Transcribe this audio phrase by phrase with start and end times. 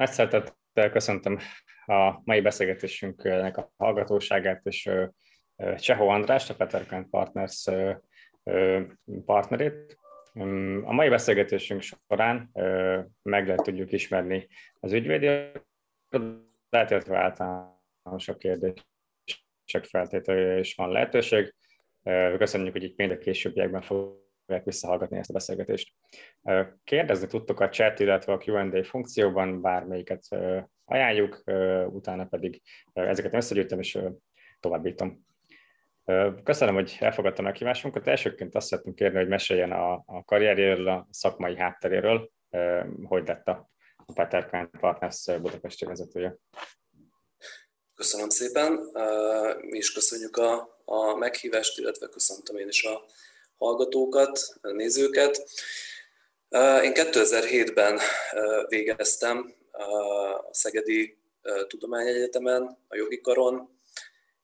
[0.00, 1.38] Nagy szeretettel köszöntöm
[1.86, 4.90] a mai beszélgetésünknek a hallgatóságát, és
[5.76, 7.68] Csehó András, a Peterkant Partners
[9.24, 9.98] partnerét.
[10.84, 12.50] A mai beszélgetésünk során
[13.22, 14.48] meg lehet tudjuk ismerni
[14.80, 15.26] az ügyvédi
[16.70, 21.54] lehet, illetve általánosabb kérdések feltételére is van lehetőség.
[22.38, 23.82] Köszönjük, hogy itt mind a későbbiekben
[24.50, 25.92] fogják visszahallgatni ezt a beszélgetést.
[26.84, 30.22] Kérdezni tudtok a chat, illetve a Q&A funkcióban, bármelyiket
[30.84, 31.42] ajánljuk,
[31.86, 33.98] utána pedig ezeket összegyűjtöm és
[34.60, 35.26] továbbítom.
[36.44, 38.06] Köszönöm, hogy elfogadtam a kívásunkat.
[38.08, 42.30] Elsőként azt szeretném kérni, hogy meséljen a, a karrierjéről, a szakmai hátteréről,
[43.02, 43.70] hogy lett a
[44.14, 46.36] Peter Kant Partners budapesti vezetője.
[47.94, 48.78] Köszönöm szépen,
[49.60, 53.04] mi is köszönjük a, a meghívást, illetve köszöntöm én is a
[53.60, 55.36] hallgatókat, nézőket.
[56.82, 58.00] Én 2007-ben
[58.68, 61.18] végeztem a Szegedi
[61.66, 63.78] Tudományegyetemen, a jogi karon,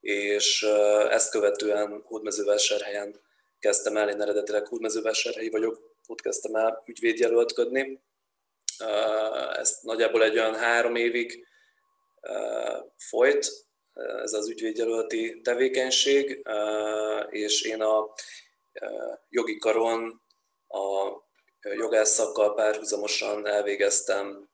[0.01, 0.63] és
[1.11, 3.21] ezt követően Hódmezővásárhelyen
[3.59, 8.01] kezdtem el, én eredetileg Hódmezővásárhelyi vagyok, ott kezdtem el ügyvédjelöltködni.
[9.57, 11.47] Ez nagyjából egy olyan három évig
[12.97, 13.67] folyt,
[14.23, 16.43] ez az ügyvédjelölti tevékenység,
[17.31, 18.15] és én a
[19.29, 20.23] jogi karon
[20.69, 24.49] a jogászakkal párhuzamosan elvégeztem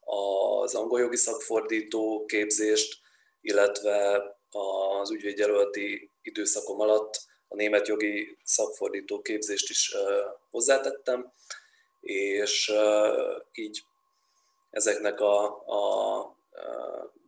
[0.00, 3.00] az angol jogi szakfordító képzést,
[3.40, 9.94] illetve az ügyvédjelölti időszakom alatt a német jogi szakfordító képzést is
[10.50, 11.32] hozzátettem,
[12.00, 12.72] és
[13.52, 13.82] így
[14.70, 16.36] ezeknek a, a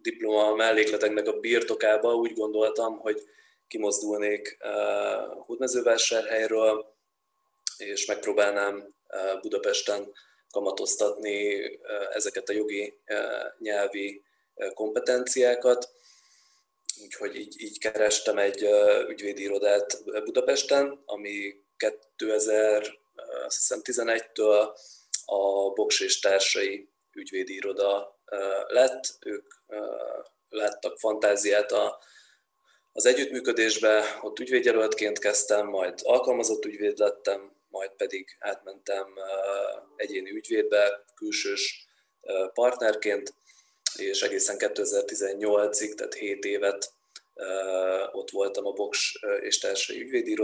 [0.03, 3.29] diploma mellékleteknek a birtokába úgy gondoltam, hogy
[3.69, 4.59] kimozdulnék
[5.47, 6.97] Hódmezővásárhelyről,
[7.77, 8.95] és megpróbálnám
[9.41, 10.13] Budapesten
[10.51, 11.71] kamatoztatni
[12.13, 13.01] ezeket a jogi
[13.59, 14.23] nyelvi
[14.75, 15.91] kompetenciákat.
[17.03, 18.69] Úgyhogy így, így kerestem egy
[19.09, 21.55] ügyvédi irodát Budapesten, ami
[22.19, 24.77] 2011-től
[25.25, 28.21] a Boks és társai ügyvédi iroda
[28.67, 29.17] lett.
[29.21, 29.53] Ők
[30.49, 31.99] láttak fantáziát a,
[32.93, 39.07] az együttműködésbe, ott ügyvédjelöltként kezdtem, majd alkalmazott ügyvéd lettem, majd pedig átmentem
[39.97, 41.87] egyéni ügyvédbe, külsős
[42.55, 43.35] partnerként,
[43.97, 46.93] és egészen 2018-ig, tehát 7 évet
[48.13, 50.37] ott voltam a Boks és társai ügyvédi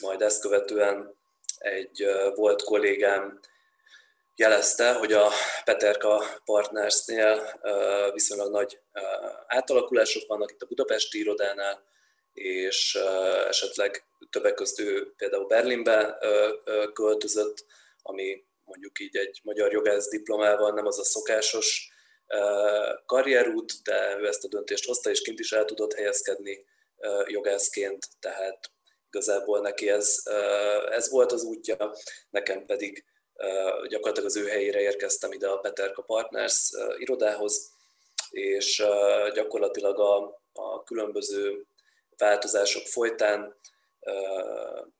[0.00, 1.14] majd ezt követően
[1.58, 3.40] egy volt kollégám
[4.36, 5.30] jelezte, hogy a
[5.64, 7.60] Peterka Partnersnél
[8.12, 8.80] viszonylag nagy
[9.46, 11.84] átalakulások vannak itt a budapesti irodánál,
[12.32, 12.98] és
[13.48, 16.18] esetleg többek között ő például Berlinbe
[16.92, 17.64] költözött,
[18.02, 21.92] ami mondjuk így egy magyar jogász diplomával nem az a szokásos
[23.06, 26.64] karrierút, de ő ezt a döntést hozta, és kint is el tudott helyezkedni
[27.26, 28.70] jogászként, tehát
[29.10, 30.22] igazából neki ez,
[30.90, 31.94] ez volt az útja,
[32.30, 33.04] nekem pedig
[33.88, 37.72] gyakorlatilag az ő helyére érkeztem ide a Peterka Partners irodához,
[38.30, 38.82] és
[39.34, 41.66] gyakorlatilag a, a különböző
[42.16, 43.56] változások folytán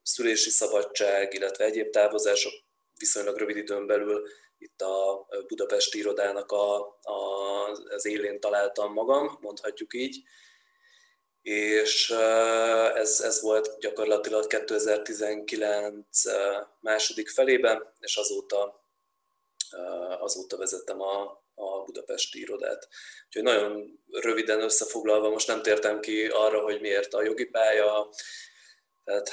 [0.03, 2.53] szülési szabadság, illetve egyéb távozások
[2.99, 4.23] viszonylag rövid időn belül
[4.59, 10.23] itt a budapesti irodának a, a, az élén találtam magam, mondhatjuk így,
[11.45, 12.11] és
[12.95, 16.23] ez, ez volt gyakorlatilag 2019
[16.81, 18.81] második felében, és azóta,
[20.19, 22.89] azóta vezettem a, a budapesti irodát.
[23.27, 28.09] Úgyhogy nagyon röviden összefoglalva, most nem tértem ki arra, hogy miért a jogi pálya,
[29.05, 29.31] tehát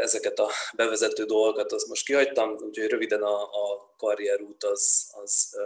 [0.00, 5.56] ezeket a bevezető dolgokat azt most kihagytam, úgyhogy röviden a, a karrierút az, az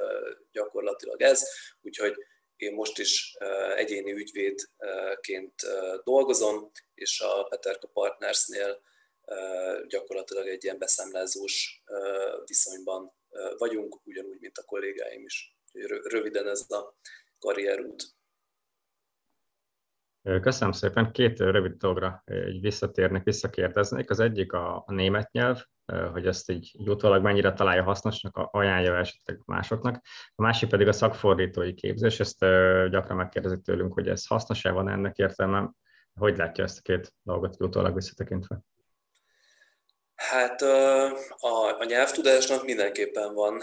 [0.53, 1.49] gyakorlatilag ez,
[1.83, 2.15] úgyhogy
[2.65, 3.37] én most is
[3.77, 5.55] egyéni ügyvédként
[6.05, 8.83] dolgozom, és a Peterka Partnersnél
[9.87, 11.83] gyakorlatilag egy ilyen beszámlázós
[12.47, 13.13] viszonyban
[13.59, 15.57] vagyunk, ugyanúgy, mint a kollégáim is.
[16.03, 16.97] Röviden ez a
[17.39, 18.03] karrierút.
[20.41, 21.13] Köszönöm szépen.
[21.13, 24.11] Két rövid dologra egy visszatérnek, visszakérdeznék.
[24.11, 25.63] Az egyik a, a német nyelv,
[26.13, 30.01] hogy ezt így utólag mennyire találja hasznosnak, ajánlja esetleg másoknak.
[30.35, 32.39] A másik pedig a szakfordítói képzés, ezt
[32.91, 35.71] gyakran megkérdezik tőlünk, hogy ez hasznos-e, van ennek értelme,
[36.15, 38.61] hogy látja ezt a két dolgot utólag visszatekintve?
[40.31, 40.63] Hát
[41.39, 43.63] a, a nyelvtudásnak mindenképpen van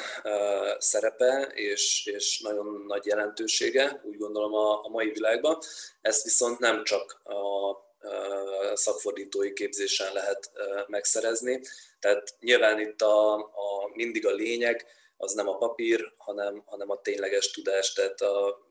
[0.78, 5.58] szerepe, és, és nagyon nagy jelentősége, úgy gondolom a, a mai világban.
[6.02, 10.52] Ezt viszont nem csak a szakfordítói képzésen lehet
[10.88, 11.62] megszerezni.
[12.00, 14.86] Tehát nyilván itt a, a, mindig a lényeg
[15.18, 18.68] az nem a papír, hanem, hanem a tényleges tudás, tehát a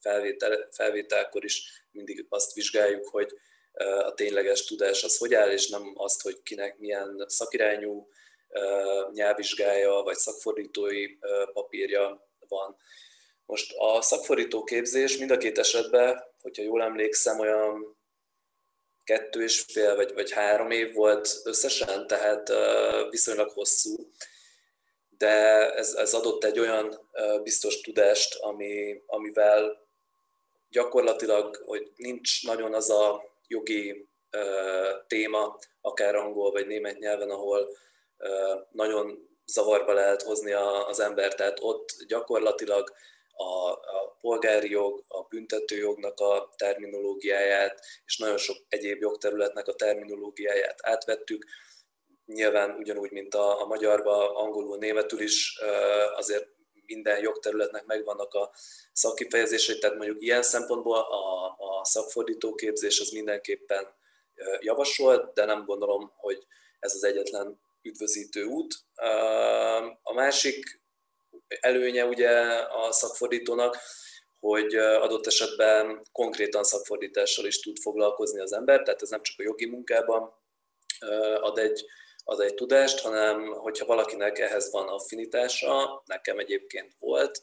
[0.00, 3.38] felvétel, felvételkor is mindig azt vizsgáljuk, hogy
[4.04, 8.08] a tényleges tudás az hogy áll, és nem azt, hogy kinek milyen szakirányú
[9.12, 11.06] nyelvvizsgája vagy szakfordítói
[11.52, 12.76] papírja van.
[13.46, 17.96] Most a szakfordító képzés mind a két esetben, hogyha jól emlékszem, olyan
[19.04, 22.52] kettő és fél vagy, vagy három év volt összesen, tehát
[23.10, 24.10] viszonylag hosszú,
[25.18, 27.10] de ez, ez adott egy olyan
[27.42, 29.86] biztos tudást, ami, amivel
[30.70, 34.08] gyakorlatilag, hogy nincs nagyon az a jogi
[35.06, 37.76] téma, akár angol vagy német nyelven, ahol
[38.70, 40.52] nagyon zavarba lehet hozni
[40.88, 42.92] az ember, tehát ott gyakorlatilag
[43.36, 50.78] a, a polgári jog, a büntetőjognak a terminológiáját, és nagyon sok egyéb jogterületnek a terminológiáját
[50.82, 51.44] átvettük.
[52.26, 55.58] Nyilván ugyanúgy, mint a, a magyarba, angolul, németül is
[56.16, 56.48] azért
[56.86, 58.52] minden jogterületnek megvannak a
[58.92, 63.94] szakkifejezései, tehát mondjuk ilyen szempontból a, a szakfordítóképzés az mindenképpen
[64.60, 66.46] javasolt, de nem gondolom, hogy
[66.78, 68.74] ez az egyetlen üdvözítő út.
[70.02, 70.80] A másik
[71.60, 73.78] előnye ugye a szakfordítónak,
[74.40, 79.42] hogy adott esetben konkrétan szakfordítással is tud foglalkozni az ember, tehát ez nem csak a
[79.42, 80.32] jogi munkában
[81.40, 81.84] ad egy,
[82.24, 87.40] ad egy tudást, hanem hogyha valakinek ehhez van affinitása, nekem egyébként volt,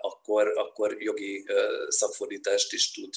[0.00, 1.44] akkor, akkor jogi
[1.88, 3.14] szakfordítást is tud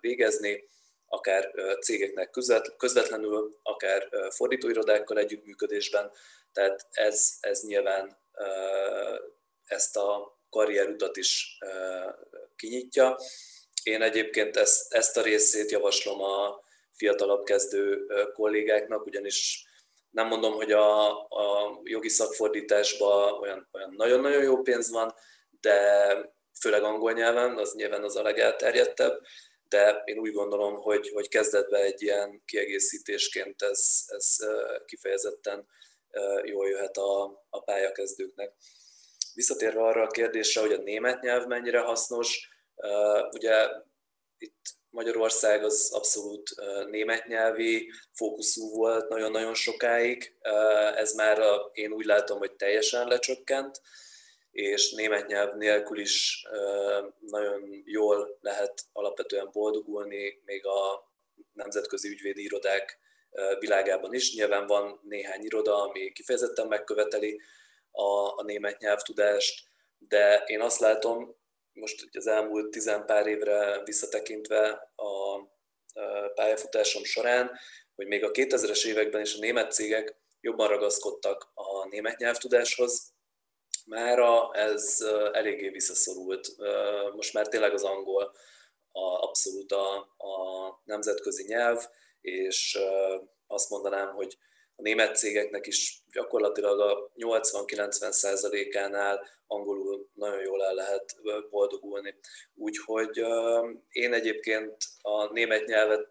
[0.00, 0.68] végezni,
[1.06, 2.30] akár cégeknek
[2.76, 6.12] közvetlenül, akár fordítóirodákkal együttműködésben.
[6.52, 8.18] Tehát ez, ez nyilván
[9.64, 11.58] ezt a karrierutat is
[12.56, 13.18] kinyitja.
[13.82, 16.64] Én egyébként ezt, ezt a részét javaslom a
[16.96, 19.66] fiatalabb kezdő kollégáknak, ugyanis
[20.10, 25.14] nem mondom, hogy a, a jogi szakfordításban olyan, olyan nagyon-nagyon jó pénz van,
[25.60, 25.80] de
[26.60, 29.20] főleg angol nyelven, az nyilván az a legelterjedtebb,
[29.68, 34.36] de én úgy gondolom, hogy, hogy kezdetben egy ilyen kiegészítésként ez, ez
[34.84, 35.66] kifejezetten
[36.44, 38.52] jól jöhet a, a pályakezdőknek.
[39.34, 42.48] Visszatérve arra a kérdésre, hogy a német nyelv mennyire hasznos,
[43.32, 43.68] ugye
[44.38, 44.64] itt
[44.96, 46.54] Magyarország az abszolút
[46.90, 50.34] német nyelvi fókuszú volt nagyon-nagyon sokáig.
[50.94, 53.80] Ez már a, én úgy látom, hogy teljesen lecsökkent,
[54.50, 56.46] és német nyelv nélkül is
[57.20, 61.12] nagyon jól lehet alapvetően boldogulni, még a
[61.52, 62.98] nemzetközi ügyvédi irodák
[63.58, 64.34] világában is.
[64.34, 67.40] Nyilván van néhány iroda, ami kifejezetten megköveteli
[67.90, 69.68] a, a német nyelvtudást,
[69.98, 71.36] de én azt látom,
[71.76, 75.40] most az elmúlt tizenpár évre visszatekintve a
[76.34, 77.58] pályafutásom során,
[77.94, 83.14] hogy még a 2000-es években is a német cégek jobban ragaszkodtak a német nyelvtudáshoz,
[83.86, 84.96] Mára ez
[85.32, 86.48] eléggé visszaszorult.
[87.14, 88.34] Most már tényleg az angol
[88.92, 91.86] a, abszolút a, a nemzetközi nyelv,
[92.20, 92.78] és
[93.46, 94.38] azt mondanám, hogy
[94.76, 101.16] a német cégeknek is gyakorlatilag a 80-90 százalékánál angolul nagyon jól el lehet
[101.50, 102.14] boldogulni.
[102.54, 103.24] Úgyhogy
[103.88, 106.08] én egyébként a német nyelvet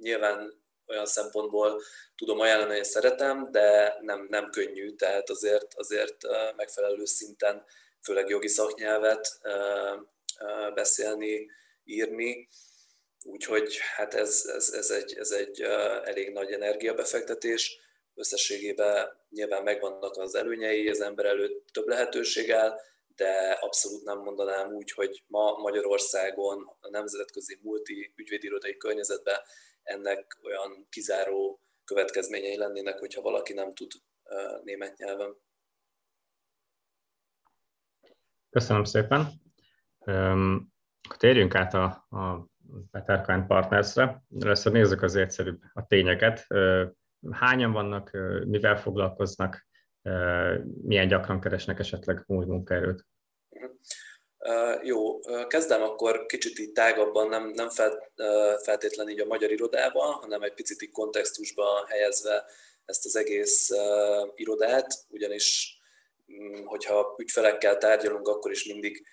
[0.00, 1.82] nyilván olyan szempontból
[2.16, 6.16] tudom ajánlani, hogy szeretem, de nem, nem könnyű, tehát azért, azért
[6.56, 7.64] megfelelő szinten,
[8.02, 9.40] főleg jogi szaknyelvet
[10.74, 11.50] beszélni,
[11.84, 12.48] írni,
[13.24, 15.60] úgyhogy hát ez, ez, ez, egy, ez egy
[16.04, 17.78] elég nagy energiabefektetés.
[18.20, 22.78] Összességében nyilván megvannak az előnyei, az ember előtt több lehetőség áll,
[23.16, 29.40] de abszolút nem mondanám úgy, hogy ma Magyarországon a nemzetközi multi ügyvédirodai környezetben
[29.82, 33.90] ennek olyan kizáró következményei lennének, hogyha valaki nem tud
[34.64, 35.36] német nyelven.
[38.50, 39.28] Köszönöm szépen.
[41.18, 42.46] Térjünk át a, a
[42.90, 44.22] Bettercoin Partnersre.
[44.40, 46.46] Először nézzük az egyszerűbb a tényeket.
[47.30, 48.10] Hányan vannak,
[48.46, 49.66] mivel foglalkoznak,
[50.82, 53.06] milyen gyakran keresnek esetleg új munkaerőt?
[54.82, 57.68] Jó, kezdem akkor kicsit így tágabban, nem, nem
[58.62, 62.44] feltétlenül így a magyar irodában, hanem egy picit így kontextusba helyezve
[62.84, 63.70] ezt az egész
[64.34, 65.78] irodát, ugyanis
[66.32, 69.06] mm, hogyha ügyfelekkel tárgyalunk, akkor is mindig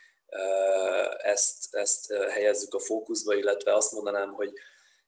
[1.18, 4.52] ezt, ezt helyezzük a fókuszba, illetve azt mondanám, hogy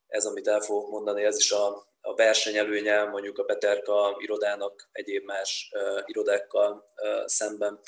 [0.08, 5.24] ez, amit el fogok mondani, ez is a, a versenyelőnye mondjuk a Peterka irodának egyéb
[5.24, 5.72] más
[6.06, 6.94] irodákkal
[7.25, 7.79] szemben.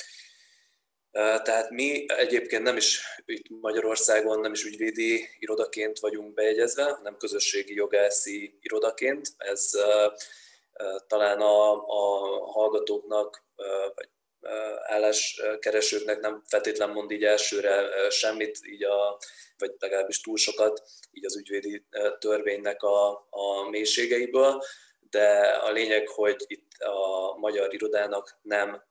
[1.11, 7.73] Tehát mi egyébként nem is itt Magyarországon nem is ügyvédi irodaként vagyunk bejegyezve, hanem közösségi
[7.73, 9.27] jogászi irodaként.
[9.37, 9.71] Ez
[11.07, 12.19] talán a, a
[12.51, 13.43] hallgatóknak,
[13.95, 14.09] vagy
[14.83, 19.19] álláskeresőknek nem feltétlen mond így elsőre semmit, így a,
[19.57, 21.85] vagy legalábbis túl sokat így az ügyvédi
[22.19, 24.63] törvénynek a, a mélységeiből,
[25.09, 28.83] de a lényeg, hogy itt a magyar irodának nem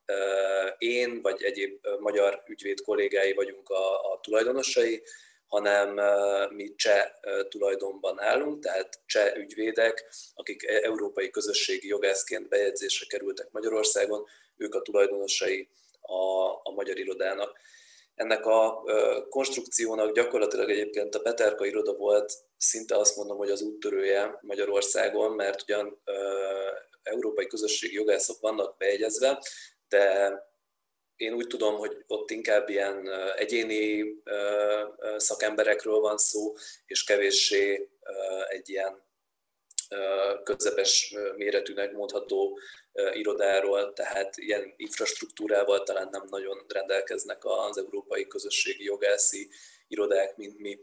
[0.79, 5.03] én vagy egyéb magyar ügyvéd kollégái vagyunk a, a tulajdonosai,
[5.51, 6.01] hanem
[6.55, 7.11] mi cseh
[7.49, 14.25] tulajdonban állunk, tehát cseh ügyvédek, akik e, európai közösségi jogászként bejegyzésre kerültek Magyarországon,
[14.61, 15.69] ők a tulajdonosai
[16.01, 17.59] a, a magyar irodának.
[18.15, 18.83] Ennek a
[19.29, 25.63] konstrukciónak gyakorlatilag egyébként a Peterka iroda volt szinte azt mondom, hogy az úttörője Magyarországon, mert
[25.63, 26.03] ugyan
[27.03, 29.43] európai közösségi jogászok vannak bejegyezve,
[29.89, 30.33] de
[31.17, 34.05] én úgy tudom, hogy ott inkább ilyen egyéni
[35.17, 36.55] szakemberekről van szó,
[36.87, 37.89] és kevéssé
[38.49, 39.03] egy ilyen
[40.43, 42.59] közepes méretűnek mondható
[43.13, 49.49] irodáról, tehát ilyen infrastruktúrával talán nem nagyon rendelkeznek az európai közösségi jogászi
[49.89, 50.81] irodák, mint mi.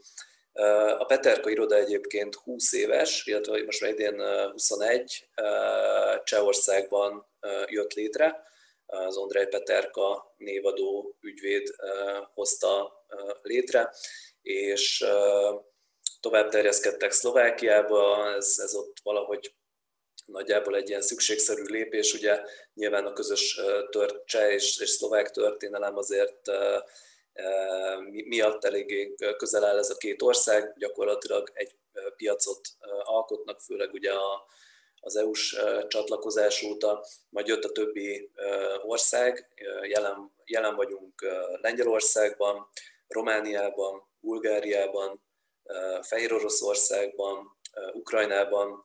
[0.97, 4.21] A Peterka iroda egyébként 20 éves, illetve most már idén
[4.51, 5.29] 21,
[6.23, 7.27] Csehországban
[7.65, 8.45] jött létre,
[8.85, 11.75] az Ondrej Peterka névadó ügyvéd
[12.33, 13.05] hozta
[13.41, 13.93] létre,
[14.41, 15.05] és
[16.27, 19.55] tovább terjeszkedtek Szlovákiába, ez, ez ott valahogy
[20.25, 22.41] nagyjából egy ilyen szükségszerű lépés, ugye
[22.74, 26.41] nyilván a közös tört, és, és szlovák történelem azért
[28.05, 31.75] miatt eléggé közel áll ez a két ország, gyakorlatilag egy
[32.15, 32.62] piacot
[33.03, 34.46] alkotnak, főleg ugye a,
[35.00, 35.57] az EU-s
[35.88, 38.31] csatlakozás óta, majd jött a többi
[38.86, 39.48] ország,
[39.81, 41.25] jelen, jelen vagyunk
[41.62, 42.69] Lengyelországban,
[43.07, 45.25] Romániában, Bulgáriában,
[46.01, 47.57] Fehér Oroszországban,
[47.93, 48.81] Ukrajnában,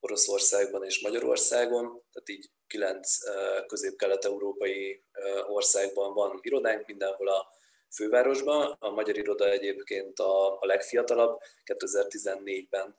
[0.00, 3.18] Oroszországban és Magyarországon, tehát így kilenc
[3.66, 5.04] közép-kelet-európai
[5.46, 7.48] országban van irodánk, mindenhol a
[7.94, 8.76] fővárosban.
[8.78, 12.98] A magyar iroda egyébként a, a legfiatalabb, 2014-ben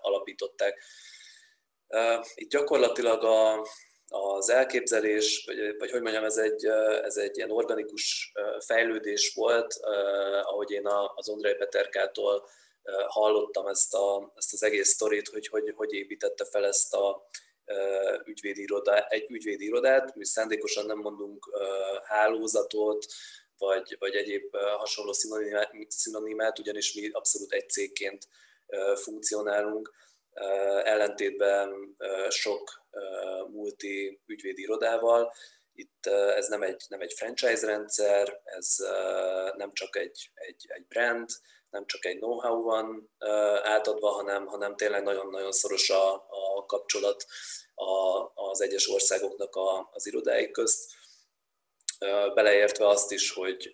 [0.00, 0.82] alapították.
[2.34, 3.66] Itt gyakorlatilag a,
[4.08, 6.64] az elképzelés, vagy, vagy hogy mondjam, ez egy,
[7.02, 8.32] ez egy ilyen organikus
[8.66, 9.74] fejlődés volt,
[10.42, 12.48] ahogy én az Ondrej Peterkától
[13.06, 17.28] hallottam ezt, a, ezt az egész sztorit, hogy, hogy hogy építette fel ezt a
[18.24, 21.50] ügyvédi irodát, egy ügyvédi irodát, mi szándékosan nem mondunk
[22.04, 23.06] hálózatot,
[23.58, 28.28] vagy, vagy egyéb hasonló szinonimát, szinonimát, ugyanis mi abszolút egy cégként
[28.94, 29.92] funkcionálunk,
[30.84, 31.96] ellentétben
[32.28, 32.86] sok
[33.50, 35.32] multi ügyvédi irodával.
[35.72, 38.76] Itt ez nem egy, nem egy franchise rendszer, ez
[39.56, 41.28] nem csak egy, egy, egy brand,
[41.70, 43.10] nem csak egy know-how van
[43.62, 47.24] átadva, hanem, hanem tényleg nagyon-nagyon szoros a, a kapcsolat
[47.74, 50.96] a, az egyes országoknak a, az irodái közt
[52.34, 53.72] beleértve azt is, hogy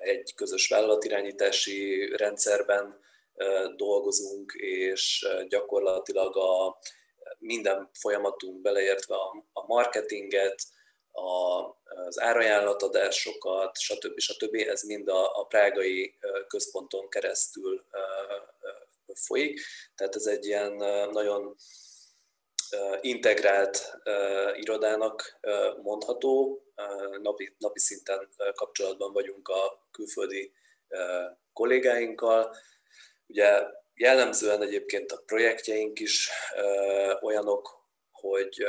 [0.00, 3.00] egy közös vállalatirányítási rendszerben
[3.76, 6.78] dolgozunk, és gyakorlatilag a
[7.38, 9.14] minden folyamatunk beleértve
[9.52, 10.62] a marketinget,
[11.82, 14.18] az árajánlatadásokat, stb.
[14.18, 14.54] stb.
[14.54, 17.84] Ez mind a, a prágai központon keresztül
[19.14, 19.60] folyik.
[19.94, 20.72] Tehát ez egy ilyen
[21.12, 21.56] nagyon
[23.00, 23.98] integrált
[24.54, 25.38] irodának
[25.82, 26.62] mondható,
[27.22, 30.52] napi, napi szinten kapcsolatban vagyunk a külföldi
[31.52, 32.56] kollégáinkkal.
[33.26, 33.66] Ugye
[33.96, 36.30] jellemzően egyébként a projektjeink is
[37.20, 38.66] olyanok, hogy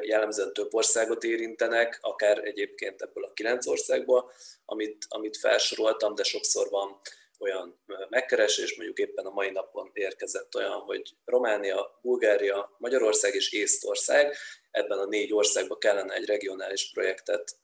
[0.00, 4.32] jellemzően több országot érintenek, akár egyébként ebből a kilenc országból,
[4.64, 7.00] amit, amit felsoroltam, de sokszor van
[7.38, 14.36] olyan megkeresés, mondjuk éppen a mai napon érkezett olyan, hogy Románia, Bulgária, Magyarország és Észtország,
[14.70, 17.56] ebben a négy országban kellene egy regionális projektet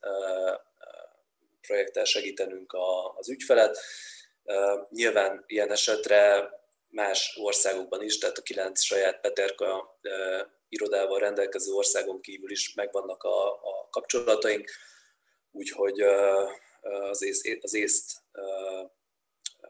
[1.61, 2.75] projekttel segítenünk
[3.17, 3.79] az ügyfelet.
[4.89, 6.49] Nyilván ilyen esetre
[6.89, 9.99] más országokban is, tehát a kilenc saját Peterka
[10.69, 14.69] irodával rendelkező országon kívül is megvannak a, a kapcsolataink,
[15.51, 16.01] úgyhogy
[17.09, 18.11] az, észt, az észt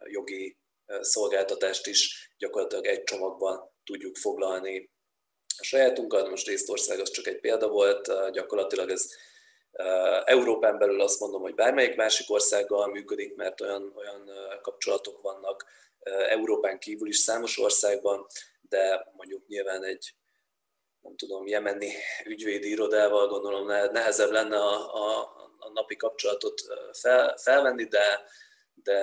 [0.03, 0.57] jogi
[0.99, 4.91] szolgáltatást is gyakorlatilag egy csomagban tudjuk foglalni
[5.57, 6.29] a sajátunkat.
[6.29, 9.09] Most Észtország az csak egy példa volt, gyakorlatilag ez
[10.23, 14.31] Európán belül azt mondom, hogy bármelyik másik országgal működik, mert olyan, olyan
[14.61, 15.65] kapcsolatok vannak
[16.29, 18.25] Európán kívül is számos országban,
[18.61, 20.15] de mondjuk nyilván egy
[21.01, 21.91] nem tudom, jemeni
[22.25, 25.19] ügyvédi irodával gondolom nehezebb lenne a, a,
[25.59, 26.61] a napi kapcsolatot
[26.91, 28.23] fel, felvenni, de,
[28.73, 28.99] de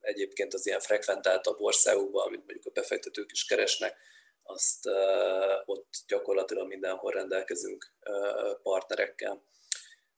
[0.00, 3.96] egyébként az ilyen frekventáltabb országokban, amit mondjuk a befektetők is keresnek,
[4.42, 4.94] azt uh,
[5.64, 7.92] ott gyakorlatilag mindenhol rendelkezünk
[8.62, 9.42] partnerekkel.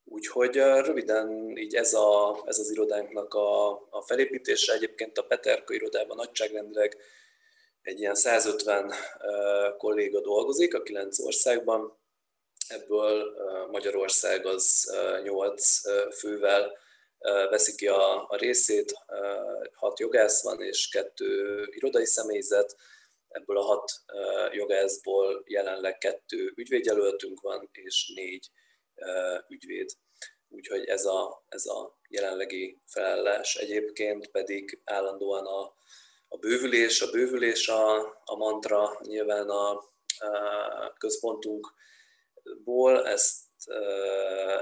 [0.05, 4.73] Úgyhogy röviden így ez, a, ez az irodánknak a, a felépítése.
[4.73, 6.97] Egyébként a Peterka irodában nagyságrendileg
[7.83, 8.93] egy ilyen 150
[9.77, 12.01] kolléga dolgozik a kilenc országban,
[12.69, 13.37] ebből
[13.71, 15.81] Magyarország az 8
[16.19, 16.79] fővel
[17.51, 18.93] veszi ki a, a részét,
[19.75, 22.77] hat jogász van és kettő irodai személyzet,
[23.29, 23.93] ebből a hat
[24.53, 28.51] jogászból jelenleg kettő ügyvédjelöltünk van, és négy
[29.49, 29.91] ügyvéd.
[30.49, 33.55] Úgyhogy ez a, ez a jelenlegi felállás.
[33.55, 35.75] Egyébként pedig állandóan a,
[36.29, 39.87] a bővülés, a bővülés a, a mantra, nyilván a, a
[40.99, 43.41] központunkból ezt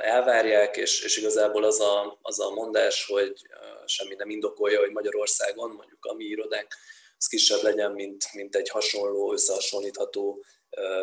[0.02, 3.46] elvárják, és, és igazából az a, az a mondás, hogy
[3.86, 6.68] semmi nem indokolja, hogy Magyarországon mondjuk a mi irodánk
[7.16, 10.44] az kisebb legyen, mint, mint egy hasonló, összehasonlítható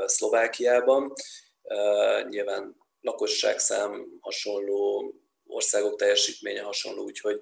[0.05, 1.13] Szlovákiában.
[2.27, 2.75] Nyilván
[3.07, 5.13] lakosságszám hasonló,
[5.45, 7.41] országok teljesítménye hasonló, úgyhogy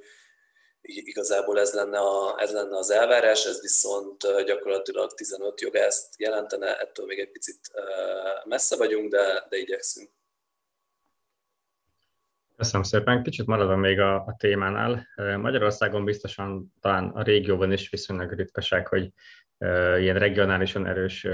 [0.81, 7.05] igazából ez lenne, a, ez lenne az elvárás, ez viszont gyakorlatilag 15 jogászt jelentene, ettől
[7.05, 7.59] még egy picit
[8.43, 10.09] messze vagyunk, de, de igyekszünk.
[12.57, 13.23] Köszönöm szépen.
[13.23, 15.07] Kicsit maradva még a, a témánál.
[15.15, 19.11] Magyarországon biztosan talán a régióban is viszonylag ritkaság, hogy
[19.97, 21.27] ilyen regionálisan erős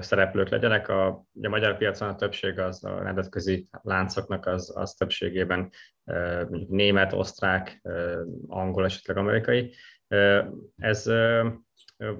[0.00, 0.88] szereplők legyenek.
[0.88, 1.06] A,
[1.42, 5.70] a magyar piacon a többség az a nemzetközi láncoknak az, az többségében
[6.48, 7.82] mondjuk német, osztrák,
[8.46, 9.74] angol, esetleg amerikai.
[10.76, 11.06] Ez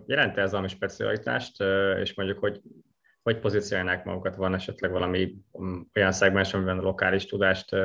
[0.07, 1.63] jelente ez valami specialitást,
[2.01, 2.61] és mondjuk, hogy
[3.23, 7.77] hogy pozícionálnák magukat, van esetleg valami um, olyan szegmens, amiben a lokális tudást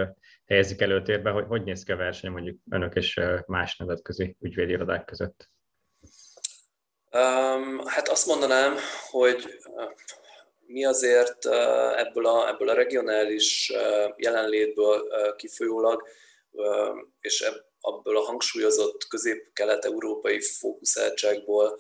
[0.46, 5.50] helyezik előtérbe, hogy hogy néz ki a verseny mondjuk önök és más nemzetközi ügyvédirodák között?
[7.86, 8.78] Hát azt mondanám,
[9.10, 9.60] hogy
[10.66, 11.46] mi azért
[11.96, 13.74] ebből a, ebből a regionális
[14.16, 16.08] jelenlétből kifolyólag,
[17.20, 17.42] és
[17.82, 21.80] ebből a hangsúlyozott közép-kelet-európai fókuszáltságból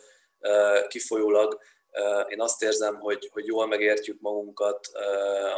[0.87, 1.59] kifolyólag
[2.27, 4.87] én azt érzem, hogy, hogy jól megértjük magunkat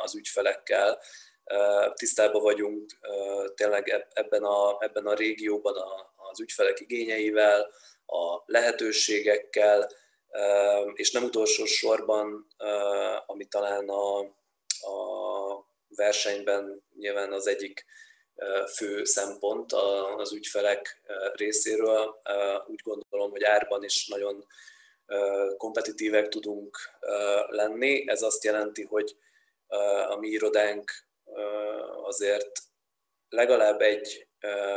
[0.03, 0.99] az ügyfelekkel,
[1.93, 2.91] tisztában vagyunk
[3.55, 5.75] tényleg ebben a, ebben a régióban
[6.31, 7.71] az ügyfelek igényeivel,
[8.09, 9.89] a lehetőségekkel,
[10.93, 12.47] és nem utolsó sorban,
[13.25, 17.85] ami talán a, a versenyben nyilván az egyik
[18.75, 19.73] fő szempont
[20.17, 21.01] az ügyfelek
[21.33, 22.21] részéről.
[22.67, 24.45] Úgy gondolom, hogy árban is nagyon
[25.57, 26.77] kompetitívek tudunk
[27.49, 28.09] lenni.
[28.09, 29.17] Ez azt jelenti, hogy
[30.09, 30.91] a mi irodánk
[32.03, 32.51] azért
[33.29, 34.27] legalább egy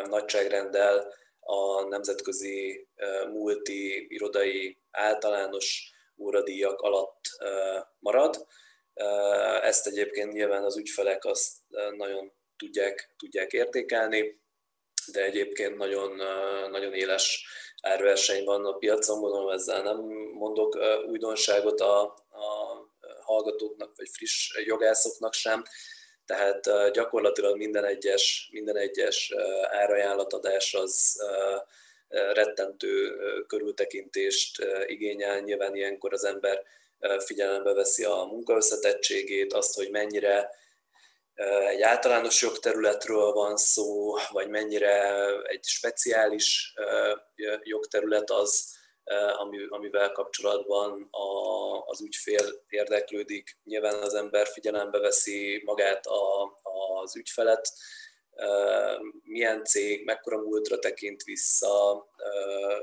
[0.09, 1.15] nagyságrenddel
[1.45, 2.89] a nemzetközi
[3.33, 7.21] multi irodai általános óradíjak alatt
[7.99, 8.47] marad.
[9.63, 11.53] Ezt egyébként nyilván az ügyfelek azt
[11.97, 14.41] nagyon tudják, tudják értékelni,
[15.13, 16.17] de egyébként nagyon,
[16.71, 17.47] nagyon éles
[17.83, 19.99] árverseny van a piacon, mondom, ezzel nem
[20.33, 22.77] mondok újdonságot a, a
[23.21, 25.63] hallgatóknak, vagy friss jogászoknak sem,
[26.27, 29.35] tehát gyakorlatilag minden egyes, minden egyes
[29.71, 31.23] árajánlatadás az
[32.09, 35.41] rettentő körültekintést igényel.
[35.41, 36.63] Nyilván ilyenkor az ember
[37.19, 40.51] figyelembe veszi a munkaösszetettségét, azt, hogy mennyire
[41.69, 46.75] egy általános jogterületről van szó, vagy mennyire egy speciális
[47.63, 48.81] jogterület az,
[49.69, 51.09] amivel kapcsolatban
[51.85, 53.59] az ügyfél érdeklődik.
[53.65, 56.53] Nyilván az ember figyelembe veszi magát a,
[57.03, 57.73] az ügyfelet,
[59.23, 62.07] milyen cég, mekkora múltra tekint vissza,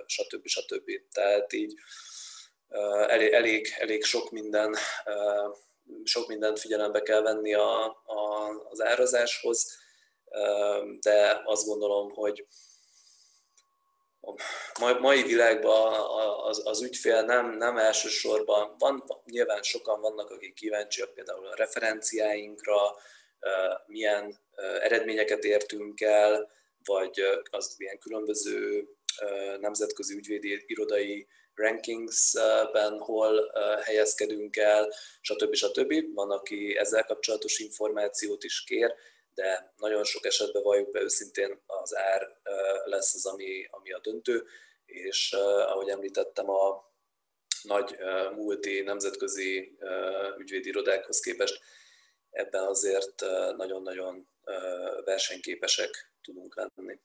[0.05, 0.47] stb.
[0.47, 0.91] stb.
[1.11, 1.73] Tehát így
[3.07, 4.75] elég, elég, elég sok minden
[6.03, 9.77] sok mindent figyelembe kell venni a, a, az árazáshoz,
[10.99, 12.47] de azt gondolom, hogy
[14.21, 15.93] a mai világban
[16.43, 22.95] az, az ügyfél nem, nem elsősorban, van, nyilván sokan vannak, akik kíváncsiak például a referenciáinkra,
[23.85, 24.39] milyen
[24.81, 26.51] eredményeket értünk el,
[26.83, 28.87] vagy az ilyen különböző
[29.59, 33.51] nemzetközi ügyvédi irodai rankingsben hol
[33.83, 35.53] helyezkedünk el, stb.
[35.53, 35.93] stb.
[36.13, 38.93] Van, aki ezzel kapcsolatos információt is kér,
[39.39, 42.37] de nagyon sok esetben valljuk be őszintén az ár
[42.85, 44.45] lesz az, ami, ami a döntő,
[44.85, 45.33] és
[45.67, 46.91] ahogy említettem, a
[47.61, 47.97] nagy
[48.35, 49.77] multi nemzetközi
[50.37, 51.61] ügyvédi irodákhoz képest
[52.29, 53.21] ebben azért
[53.57, 54.29] nagyon-nagyon
[55.05, 56.99] versenyképesek tudunk lenni.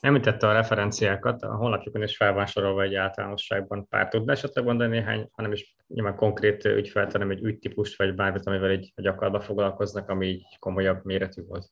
[0.00, 4.90] Említette a referenciákat, a honlapjukon is fel van sorolva egy általánosságban pár tudna esetleg mondani
[4.90, 10.08] néhány, hanem is nyilván konkrét ügyfelt, hanem egy ügytípust, vagy bármit, amivel egy gyakorlatban foglalkoznak,
[10.08, 11.66] ami így komolyabb méretű volt.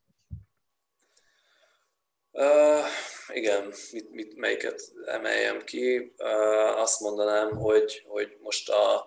[2.30, 2.84] Uh,
[3.32, 6.12] igen, mit, mit, melyiket emeljem ki?
[6.16, 9.06] Uh, azt mondanám, hogy, hogy most a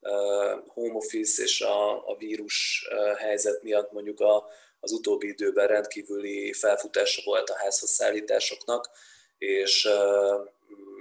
[0.00, 4.44] uh, home office és a, a vírus uh, helyzet miatt mondjuk a,
[4.84, 8.90] az utóbbi időben rendkívüli felfutása volt a házhoz szállításoknak,
[9.38, 9.88] és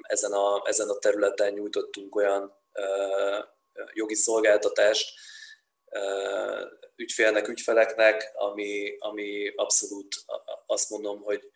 [0.01, 2.53] ezen a, ezen a területen nyújtottunk olyan
[3.93, 5.13] jogi szolgáltatást
[6.95, 10.15] ügyfélnek, ügyfeleknek, ami, ami abszolút
[10.65, 11.51] azt mondom, hogy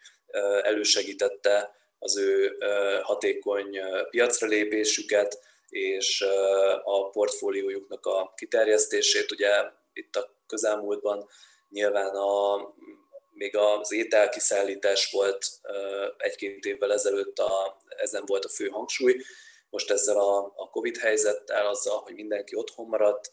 [0.61, 2.57] elősegítette az ő
[3.01, 6.25] hatékony piacra lépésüket, és
[6.83, 9.31] a portfóliójuknak a kiterjesztését.
[9.31, 9.49] Ugye
[9.93, 11.27] itt a közelmúltban
[11.75, 12.57] Nyilván a,
[13.31, 15.47] még az ételkiszállítás volt
[16.17, 19.21] egy-két évvel ezelőtt, a, ezen volt a fő hangsúly.
[19.69, 23.31] Most ezzel a, a Covid helyzettel, azzal, hogy mindenki otthon maradt,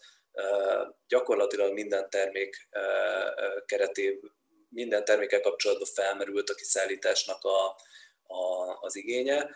[1.07, 2.67] gyakorlatilag minden termék
[3.65, 4.31] keretében,
[4.69, 7.65] minden termékkel kapcsolatban felmerült a kiszállításnak a,
[8.33, 9.55] a, az igénye.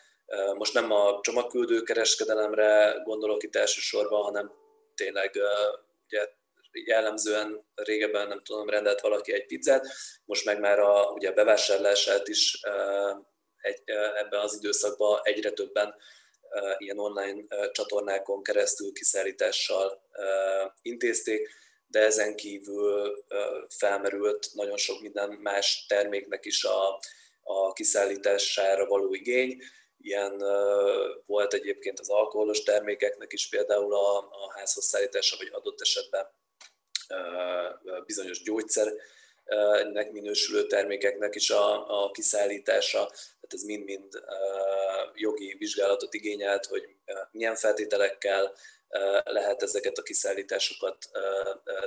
[0.56, 4.52] Most nem a csomagküldő kereskedelemre gondolok itt elsősorban, hanem
[4.95, 5.39] tényleg
[6.06, 6.30] ugye
[6.86, 9.88] jellemzően régebben nem tudom, rendelt valaki egy pizzát,
[10.26, 12.60] most meg már a, ugye bevásárlását is
[13.62, 13.82] egy,
[14.16, 15.96] ebben az időszakban egyre többen
[16.78, 20.02] ilyen online csatornákon keresztül kiszállítással
[20.82, 21.50] intézték,
[21.88, 23.26] de ezen kívül
[23.70, 27.00] felmerült nagyon sok minden más terméknek is a,
[27.44, 29.62] a kiszállítására való igény.
[29.98, 30.38] Ilyen
[31.26, 36.30] volt egyébként az alkoholos termékeknek is például a, a házhoz szállítása, vagy adott esetben
[38.06, 44.24] bizonyos gyógyszernek minősülő termékeknek is a, a kiszállítása, tehát ez mind-mind
[45.13, 46.96] jogi vizsgálatot igényelt, hogy
[47.32, 48.54] milyen feltételekkel
[49.24, 51.10] lehet ezeket a kiszállításokat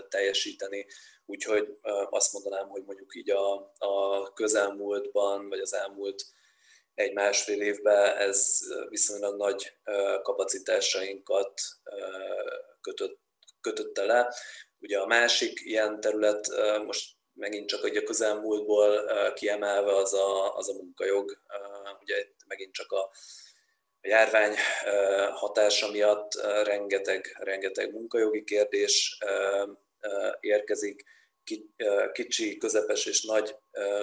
[0.08, 0.86] teljesíteni.
[1.26, 1.78] Úgyhogy
[2.10, 6.24] azt mondanám, hogy mondjuk így a, a közelmúltban, vagy az elmúlt
[6.94, 9.76] egy-másfél évben ez viszonylag nagy
[10.22, 11.60] kapacitásainkat
[12.80, 13.18] kötött,
[13.60, 14.34] kötötte le.
[14.80, 16.46] Ugye a másik ilyen terület,
[16.84, 21.42] most megint csak a közelmúltból kiemelve az a, az a munkajog,
[22.00, 23.10] ugye megint csak a,
[24.00, 24.54] a járvány
[25.32, 26.32] hatása miatt
[26.64, 29.18] rengeteg, rengeteg munkajogi kérdés
[30.40, 31.04] érkezik,
[32.12, 33.56] kicsi, közepes és nagy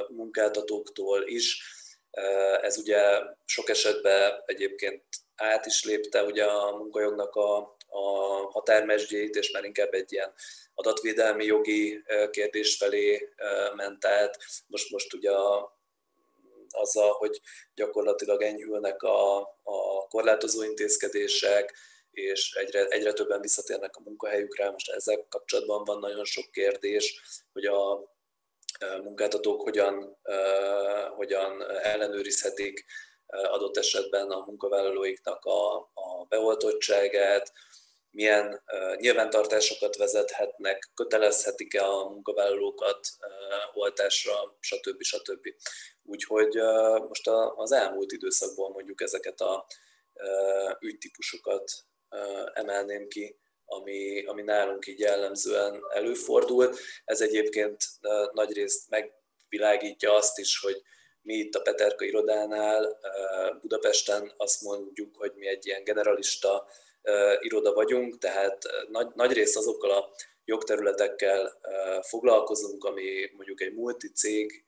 [0.08, 1.62] munkáltatóktól is.
[2.62, 5.04] Ez ugye sok esetben egyébként
[5.36, 10.34] át is lépte ugye a munkajognak a, a határmesdjét, már inkább egy ilyen
[10.74, 13.34] adatvédelmi jogi kérdés felé
[13.76, 14.38] ment át.
[14.68, 15.80] Most, most ugye a,
[16.70, 17.42] azzal, hogy
[17.76, 21.74] gyakorlatilag enyhülnek a, a korlátozó intézkedések,
[22.12, 24.72] és egyre, egyre többen visszatérnek a munkahelyükre.
[24.72, 27.22] Most ezzel kapcsolatban van nagyon sok kérdés,
[27.54, 28.12] hogy a
[29.04, 30.18] munkáltatók hogyan,
[31.16, 32.86] hogyan ellenőrizhetik
[33.28, 37.52] adott esetben a munkavállalóiknak a, a beoltottságát,
[38.18, 38.64] milyen
[38.96, 43.00] nyilvántartásokat vezethetnek, kötelezhetik-e a munkavállalókat
[43.74, 45.02] oltásra, stb.
[45.02, 45.48] stb.
[46.04, 46.56] Úgyhogy
[47.08, 49.66] most az elmúlt időszakból mondjuk ezeket a
[50.80, 51.72] ügytípusokat
[52.54, 56.80] emelném ki, ami, ami nálunk így jellemzően előfordult.
[57.06, 57.84] Ez egyébként
[58.32, 60.82] nagyrészt megvilágítja azt is, hogy
[61.22, 63.00] mi itt a Peterka irodánál
[63.62, 66.68] Budapesten azt mondjuk, hogy mi egy ilyen generalista
[67.40, 70.12] iroda vagyunk, tehát nagy, nagy rész azokkal a
[70.46, 71.60] jogterületekkel
[72.02, 74.64] foglalkozunk, ami mondjuk egy multicég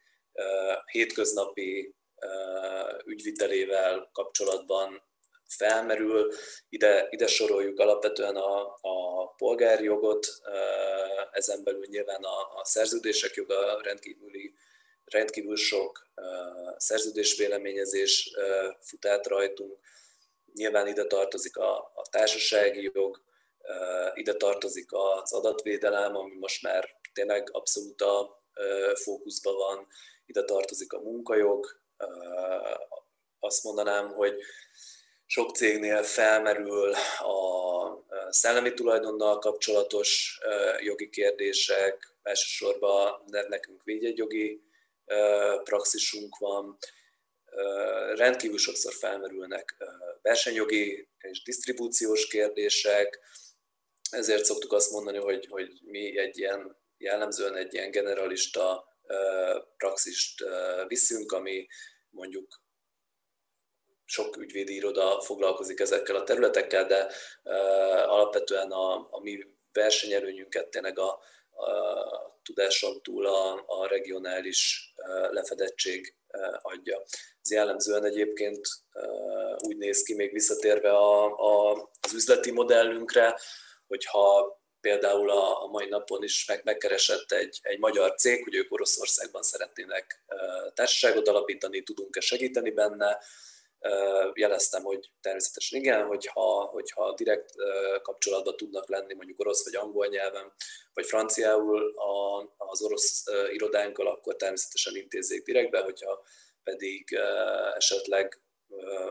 [0.91, 1.95] hétköznapi
[3.05, 5.01] ügyvitelével kapcsolatban
[5.47, 6.31] felmerül.
[6.69, 10.27] Ide, ide soroljuk alapvetően a, a polgári jogot,
[11.31, 14.53] ezen belül nyilván a, a szerződések joga rendkívüli,
[15.05, 16.07] rendkívül sok
[16.77, 18.33] szerződésvéleményezés
[18.81, 19.79] fut át rajtunk,
[20.53, 23.21] Nyilván ide tartozik a, a társasági jog,
[24.13, 28.43] ide tartozik az adatvédelem, ami most már tényleg abszolút a
[28.93, 29.87] fókuszban van,
[30.25, 31.81] ide tartozik a munkajog.
[33.39, 34.41] Azt mondanám, hogy
[35.25, 40.39] sok cégnél felmerül a szellemi tulajdonnal kapcsolatos
[40.79, 44.63] jogi kérdések, elsősorban nekünk védjegyjogi
[45.63, 46.77] praxisunk van,
[48.15, 49.75] rendkívül sokszor felmerülnek
[50.29, 53.19] versenyjogi és disztribúciós kérdések,
[54.11, 58.87] ezért szoktuk azt mondani, hogy, hogy mi egy ilyen jellemzően egy ilyen generalista
[59.77, 60.43] praxist
[60.87, 61.67] viszünk, ami
[62.09, 62.61] mondjuk
[64.05, 67.11] sok ügyvédi iroda foglalkozik ezekkel a területekkel, de
[68.05, 74.93] alapvetően a, a mi versenyelőnyünket tényleg a, a tudáson túl a, a regionális
[75.31, 76.18] lefedettség
[76.61, 77.03] adja.
[77.41, 78.67] Ez jellemzően egyébként
[79.57, 83.39] úgy néz ki, még visszatérve a, a, az üzleti modellünkre,
[83.87, 88.71] hogyha például a, a mai napon is meg, megkeresett egy, egy magyar cég, hogy ők
[88.71, 90.23] Oroszországban szeretnének
[90.73, 93.19] társaságot alapítani, tudunk-e segíteni benne,
[94.33, 97.53] jeleztem, hogy természetesen igen, hogyha, hogyha direkt
[98.01, 100.53] kapcsolatban tudnak lenni mondjuk orosz vagy angol nyelven,
[100.93, 101.93] vagy franciául
[102.57, 106.23] az orosz irodánkkal, akkor természetesen intézzék direktbe, hogyha
[106.63, 107.19] pedig
[107.75, 108.41] esetleg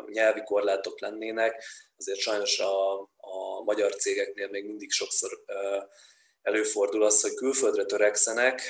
[0.07, 1.65] nyelvi korlátok lennének,
[1.97, 5.45] azért sajnos a, a magyar cégeknél még mindig sokszor
[6.43, 8.63] előfordul az, hogy külföldre törekszenek,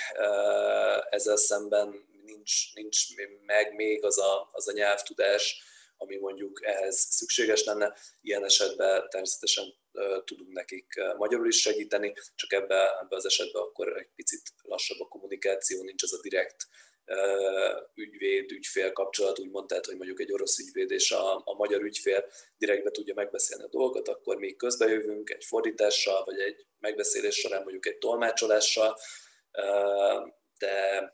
[1.11, 5.63] ezzel szemben nincs, nincs meg még az a, az a nyelvtudás,
[5.99, 7.97] ami mondjuk ehhez szükséges lenne.
[8.21, 9.75] Ilyen esetben természetesen
[10.25, 15.09] tudunk nekik magyarul is segíteni, csak ebbe, ebbe az esetben akkor egy picit lassabb a
[15.09, 16.67] kommunikáció, nincs az a direkt
[17.95, 22.25] ügyvéd, ügyfél kapcsolat, úgymond, tehát, hogy mondjuk egy orosz ügyvéd és a, a magyar ügyfél
[22.59, 27.87] direktbe tudja megbeszélni a dolgot, akkor mi közbejövünk egy fordítással, vagy egy megbeszélés során mondjuk
[27.87, 28.99] egy tolmácsolással,
[30.59, 31.13] de,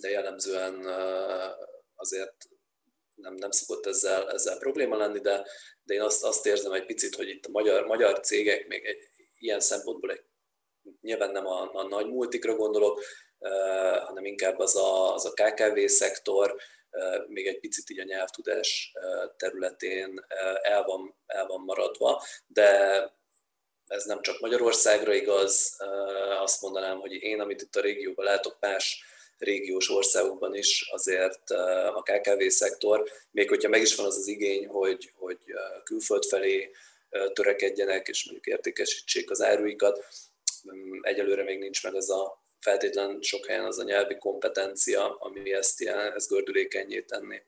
[0.00, 0.84] de jellemzően
[1.94, 2.48] azért
[3.16, 5.46] nem, nem szokott ezzel, ezzel probléma lenni, de,
[5.82, 9.10] de én azt, azt érzem egy picit, hogy itt a magyar, magyar cégek még egy,
[9.38, 10.22] ilyen szempontból egy,
[11.00, 13.02] nyilván nem a, a nagy multikra gondolok,
[13.38, 16.56] uh, hanem inkább az a, az a KKV szektor,
[17.26, 18.92] még egy picit így a nyelvtudás
[19.36, 20.24] területén
[20.62, 23.00] el, van, el van maradva, de
[23.86, 25.76] ez nem csak Magyarországra igaz,
[26.40, 29.04] azt mondanám, hogy én, amit itt a régióban látok, más
[29.38, 31.50] régiós országokban is azért
[31.94, 35.38] a KKV-szektor, még hogyha meg is van az az igény, hogy, hogy
[35.84, 36.70] külföld felé
[37.32, 40.04] törekedjenek, és mondjuk értékesítsék az áruikat,
[40.72, 45.52] mm, egyelőre még nincs meg ez a feltétlen sok helyen az a nyelvi kompetencia, ami
[45.52, 47.42] ezt, ilyen, ezt gördülékenyé tenni.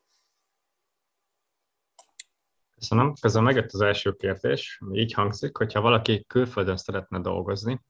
[2.75, 3.15] Köszönöm.
[3.21, 7.81] Közben megjött az első kérdés, így hangzik, hogyha valaki külföldön szeretne dolgozni,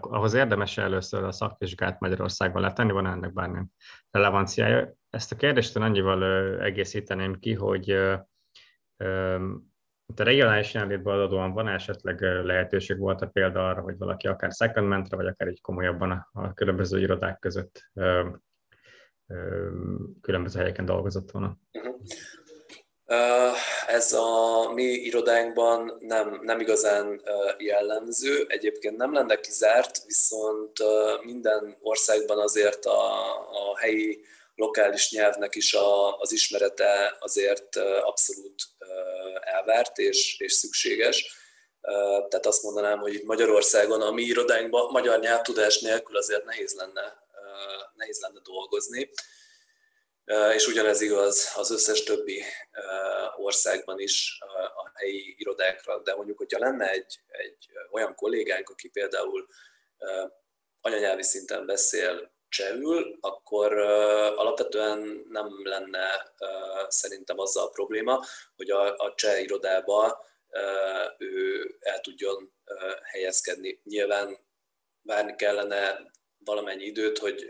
[0.00, 3.72] ahhoz érdemes először a szakvizsgát Magyarországban letenni, van ennek bármilyen
[4.10, 4.92] relevanciája.
[5.10, 6.22] Ezt a kérdést annyival
[6.62, 7.90] egészíteném ki, hogy
[10.16, 15.16] a regionális jelenlétből adódóan van esetleg lehetőség volt a példa arra, hogy valaki akár secondmentre,
[15.16, 17.90] vagy akár egy komolyabban a, a különböző irodák között
[20.20, 21.58] különböző helyeken dolgozott volna?
[23.86, 27.22] Ez a mi irodánkban nem, nem igazán
[27.58, 30.72] jellemző, egyébként nem lenne kizárt, viszont
[31.22, 33.22] minden országban azért a,
[33.70, 38.54] a helyi lokális nyelvnek is a, az ismerete azért abszolút
[39.40, 41.36] elvárt és, és szükséges.
[42.28, 47.16] Tehát azt mondanám, hogy itt Magyarországon a mi irodánkban magyar nyelvtudás nélkül azért nehéz lenne,
[47.94, 49.10] nehéz lenne dolgozni
[50.54, 52.42] és ugyanez igaz az összes többi
[53.36, 54.38] országban is
[54.74, 59.46] a helyi irodákra, de mondjuk, hogyha lenne egy, egy olyan kollégánk, aki például
[60.80, 63.78] anyanyelvi szinten beszél csehül, akkor
[64.36, 66.32] alapvetően nem lenne
[66.88, 68.24] szerintem azzal a probléma,
[68.56, 70.24] hogy a, a cseh irodába
[71.18, 72.52] ő el tudjon
[73.02, 73.80] helyezkedni.
[73.84, 74.38] Nyilván
[75.02, 76.10] várni kellene
[76.44, 77.48] valamennyi időt, hogy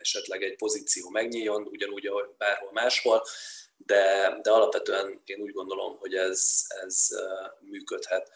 [0.00, 3.22] esetleg egy pozíció megnyíljon, ugyanúgy, ahogy bárhol máshol,
[3.76, 7.08] de, de alapvetően én úgy gondolom, hogy ez, ez
[7.60, 8.30] működhet.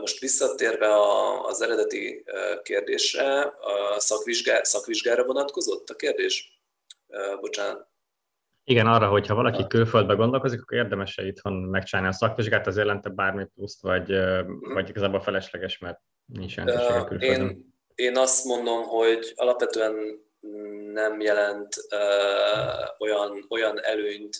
[0.00, 0.88] Most visszatérve
[1.40, 2.24] az eredeti
[2.62, 3.40] kérdésre,
[3.94, 6.62] a szakvizsgá, szakvizsgára vonatkozott a kérdés?
[7.40, 7.92] Bocsánat.
[8.64, 13.44] Igen, arra, hogyha valaki külföldbe gondolkozik, akkor érdemes itthon megcsinálni a szakvizsgát, az jelente bármi
[13.54, 14.72] pluszt, vagy, mm.
[14.72, 17.48] vagy igazából felesleges, mert nincs jelentősége külföldön.
[17.48, 20.22] Én én azt mondom, hogy alapvetően
[20.92, 24.36] nem jelent uh, olyan, olyan előnyt,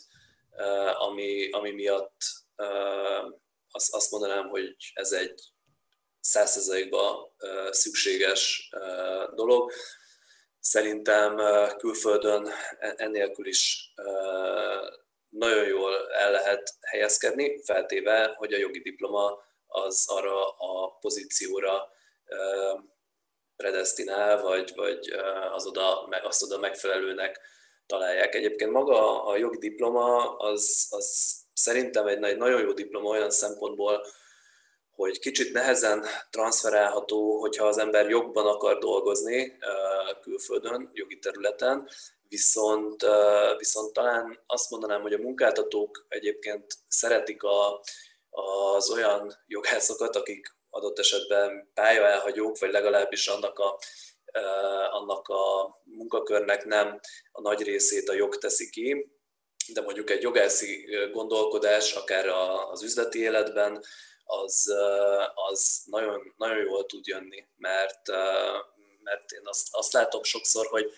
[0.56, 2.16] uh, ami, ami miatt
[2.56, 3.32] uh,
[3.70, 5.42] azt, azt mondanám, hogy ez egy
[6.20, 9.72] százszerzalékban uh, szükséges uh, dolog.
[10.60, 12.46] Szerintem uh, külföldön
[12.78, 14.88] e-, ennélkül is uh,
[15.28, 21.88] nagyon jól el lehet helyezkedni, feltéve, hogy a jogi diploma az arra a pozícióra
[22.26, 22.80] uh,
[23.56, 25.14] predestinál, vagy, vagy
[25.52, 27.40] az oda, azt oda megfelelőnek
[27.86, 28.34] találják.
[28.34, 34.06] Egyébként maga a jogi diploma az, az szerintem egy, egy nagyon jó diploma olyan szempontból,
[34.94, 39.58] hogy kicsit nehezen transferálható, hogyha az ember jogban akar dolgozni
[40.20, 41.88] külföldön, jogi területen,
[42.28, 43.06] viszont,
[43.58, 47.80] viszont talán azt mondanám, hogy a munkáltatók egyébként szeretik a,
[48.74, 53.78] az olyan jogászokat, akik adott esetben pályaelhagyók, vagy legalábbis annak a,
[54.90, 57.00] annak a munkakörnek nem
[57.32, 59.10] a nagy részét a jog teszi ki,
[59.72, 62.28] de mondjuk egy jogászi gondolkodás, akár
[62.70, 63.84] az üzleti életben,
[64.24, 64.74] az,
[65.34, 68.08] az nagyon, nagyon jól tud jönni, mert,
[69.02, 70.90] mert én azt, azt látom sokszor, hogy,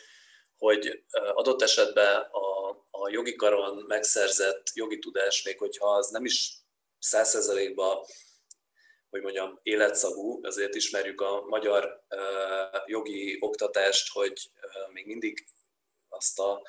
[0.56, 6.52] hogy adott esetben a, a jogi karon megszerzett jogi tudás, még hogyha az nem is
[6.98, 8.04] százszerzalékban
[9.16, 12.04] hogy mondjam, életszagú, azért ismerjük a magyar
[12.86, 14.50] jogi oktatást, hogy
[14.92, 15.46] még mindig
[16.08, 16.62] azt a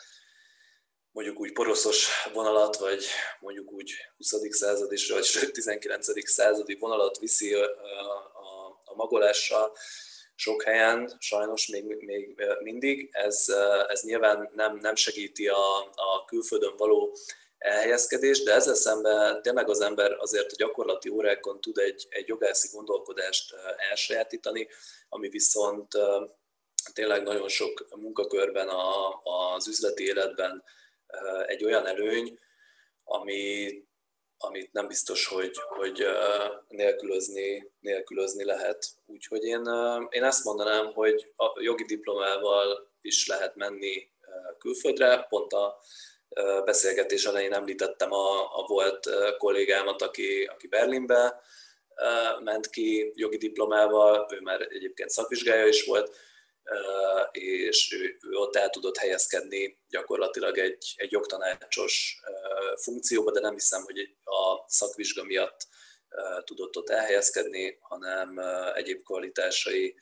[1.12, 3.06] mondjuk úgy poroszos vonalat, vagy
[3.40, 4.36] mondjuk úgy 20.
[4.50, 6.30] századi, vagy 19.
[6.30, 9.78] századi vonalat viszi a, a, a magolással
[10.36, 13.10] sok helyen, sajnos még, még mindig.
[13.12, 13.46] Ez,
[13.88, 17.18] ez nyilván nem, nem segíti a, a külföldön való
[17.68, 22.68] elhelyezkedés, de ezzel szemben tényleg az ember azért a gyakorlati órákon tud egy, egy jogászi
[22.72, 23.56] gondolkodást
[23.90, 24.68] elsajátítani,
[25.10, 25.88] ami viszont
[26.94, 29.20] tényleg nagyon sok munkakörben, a,
[29.56, 30.64] az üzleti életben
[31.48, 32.40] egy olyan előny,
[33.04, 33.72] ami,
[34.38, 36.06] amit nem biztos, hogy, hogy
[36.68, 38.88] nélkülözni, nélkülözni lehet.
[39.06, 39.62] Úgyhogy én,
[40.10, 44.12] én azt mondanám, hogy a jogi diplomával is lehet menni
[44.58, 45.80] külföldre, pont a
[46.66, 51.42] beszélgetés elején említettem a, a volt kollégámat, aki, aki Berlinbe
[52.44, 56.16] ment ki jogi diplomával, ő már egyébként szakvizsgája is volt,
[57.32, 62.22] és ő, ő ott el tudott helyezkedni gyakorlatilag egy, egy jogtanácsos
[62.76, 65.68] funkcióba, de nem hiszem, hogy a szakvizsga miatt
[66.44, 68.40] tudott ott elhelyezkedni, hanem
[68.76, 69.96] egyéb kvalitásai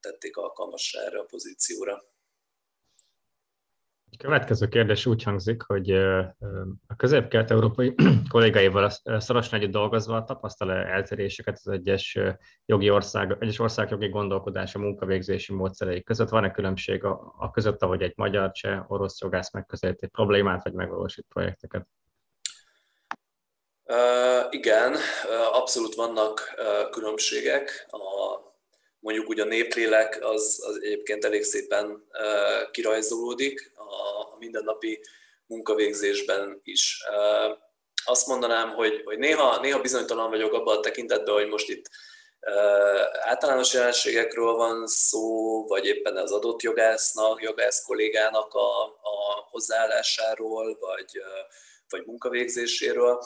[0.00, 2.13] tették alkalmassá erre a pozícióra.
[4.18, 5.90] Következő kérdés úgy hangzik, hogy
[6.86, 7.94] a közép-kelet-európai
[8.30, 12.18] kollégáival szorosan együtt dolgozva tapasztal -e eltéréseket az egyes
[12.66, 16.28] jogi ország, egyes ország jogi gondolkodása, munkavégzési módszerei között?
[16.28, 21.26] Van-e különbség a, a között, ahogy egy magyar, cseh, orosz jogász megközelíti problémát, vagy megvalósít
[21.28, 21.86] projekteket?
[23.84, 24.94] Uh, igen,
[25.52, 27.86] abszolút vannak uh, különbségek.
[27.90, 27.98] A
[29.04, 32.04] mondjuk úgy a néplélek az, az egyébként elég szépen
[32.70, 35.00] kirajzolódik a, mindennapi
[35.46, 37.04] munkavégzésben is.
[38.04, 41.90] Azt mondanám, hogy, hogy néha, néha bizonytalan vagyok abban a tekintetben, hogy most itt
[43.20, 51.22] általános jelenségekről van szó, vagy éppen az adott jogásznak, jogász kollégának a, a hozzáállásáról, vagy,
[51.88, 53.22] vagy munkavégzéséről,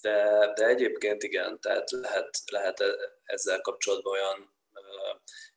[0.00, 2.82] de, de egyébként igen, tehát lehet, lehet
[3.24, 4.58] ezzel kapcsolatban olyan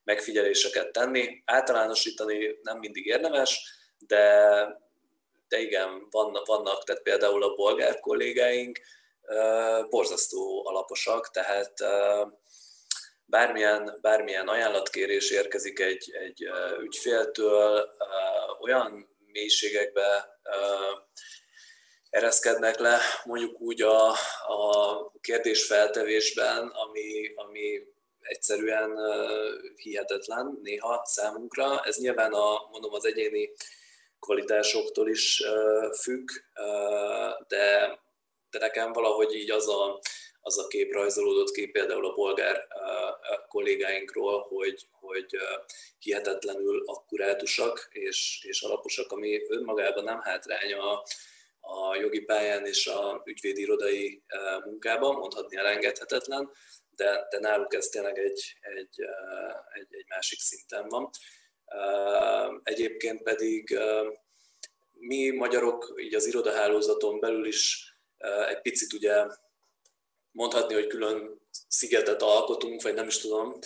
[0.04, 1.42] megfigyeléseket tenni.
[1.44, 3.60] Általánosítani nem mindig érdemes,
[3.98, 4.66] de,
[5.48, 8.80] de igen, vannak, vannak, tehát például a bolgár kollégáink
[9.90, 11.72] borzasztó alaposak, tehát
[13.24, 17.90] bármilyen, bármilyen ajánlatkérés érkezik egy, egy ügyféltől,
[18.60, 20.38] olyan mélységekbe
[22.10, 24.10] ereszkednek le, mondjuk úgy a,
[24.46, 27.82] a kérdésfeltevésben, ami, ami
[28.24, 28.98] egyszerűen
[29.76, 31.80] hihetetlen néha számunkra.
[31.84, 33.52] Ez nyilván a, mondom, az egyéni
[34.20, 35.42] kvalitásoktól is
[36.00, 36.28] függ,
[37.48, 37.98] de,
[38.50, 40.00] de nekem valahogy így az a,
[40.40, 42.68] az a kép rajzolódott ki például a bolgár
[43.48, 45.36] kollégáinkról, hogy, hogy
[45.98, 51.02] hihetetlenül akkurátusak és, és alaposak, ami önmagában nem hátrány a,
[51.60, 54.22] a jogi pályán és a ügyvédirodai
[54.64, 56.50] munkában, mondhatni elengedhetetlen,
[56.96, 59.00] de, de náluk ez tényleg egy, egy,
[59.72, 61.10] egy, egy másik szinten van.
[62.62, 63.78] Egyébként pedig
[64.92, 67.92] mi magyarok így az irodahálózaton belül is
[68.48, 69.26] egy picit ugye
[70.30, 73.58] mondhatni, hogy külön szigetet alkotunk, vagy nem is tudom,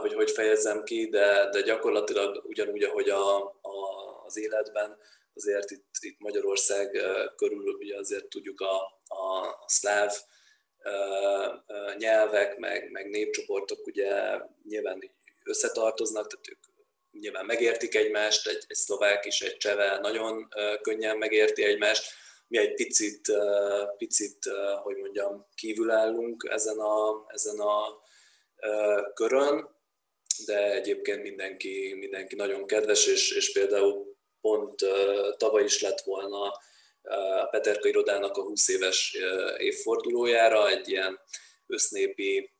[0.00, 4.98] hogy hogy fejezzem ki, de, de gyakorlatilag ugyanúgy, ahogy a, a, az életben,
[5.34, 7.02] azért itt, itt Magyarország
[7.36, 8.76] körül ugye azért tudjuk a,
[9.14, 10.12] a, szláv
[11.98, 15.10] nyelvek, meg, meg népcsoportok ugye nyilván
[15.44, 16.58] összetartoznak, tehát ők
[17.20, 20.48] nyilván megértik egymást, egy, egy szlovák is, egy cseve nagyon
[20.82, 22.12] könnyen megérti egymást,
[22.48, 23.32] mi egy picit,
[23.96, 24.38] picit
[24.82, 28.02] hogy mondjam, kívülállunk ezen a, ezen a
[29.14, 29.76] körön,
[30.46, 34.84] de egyébként mindenki, mindenki nagyon kedves, és, és például pont
[35.36, 36.52] tavaly is lett volna
[37.40, 39.16] a Peterka irodának a 20 éves
[39.58, 41.20] évfordulójára egy ilyen
[41.66, 42.52] össznépi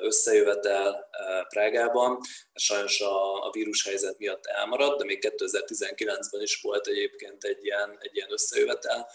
[0.00, 1.08] összejövetel
[1.48, 2.20] Prágában.
[2.54, 8.16] Sajnos a, a vírushelyzet miatt elmaradt, de még 2019-ben is volt egyébként egy ilyen, egy
[8.16, 9.08] ilyen összejövetel,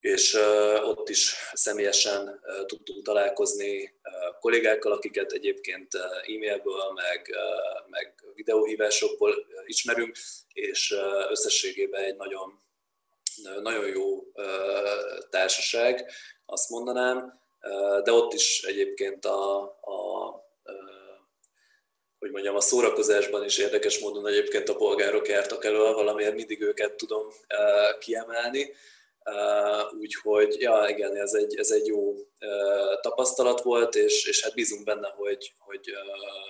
[0.00, 0.34] és
[0.82, 4.00] ott is személyesen tudtunk találkozni
[4.40, 7.30] kollégákkal, akiket egyébként e-mailből, meg,
[7.90, 10.16] meg videóhívásokból ismerünk,
[10.52, 10.94] és
[11.28, 12.62] összességében egy nagyon,
[13.62, 14.22] nagyon jó
[15.30, 16.10] társaság,
[16.46, 17.40] azt mondanám,
[18.04, 20.40] de ott is egyébként a, a
[22.18, 26.94] hogy mondjam, a szórakozásban is érdekes módon egyébként a polgárok jártak elő, valamiért mindig őket
[26.94, 27.26] tudom
[27.98, 28.72] kiemelni.
[30.00, 32.14] Úgyhogy, ja, igen, ez egy, ez egy jó
[33.00, 35.92] tapasztalat volt, és, és hát bízunk benne, hogy, hogy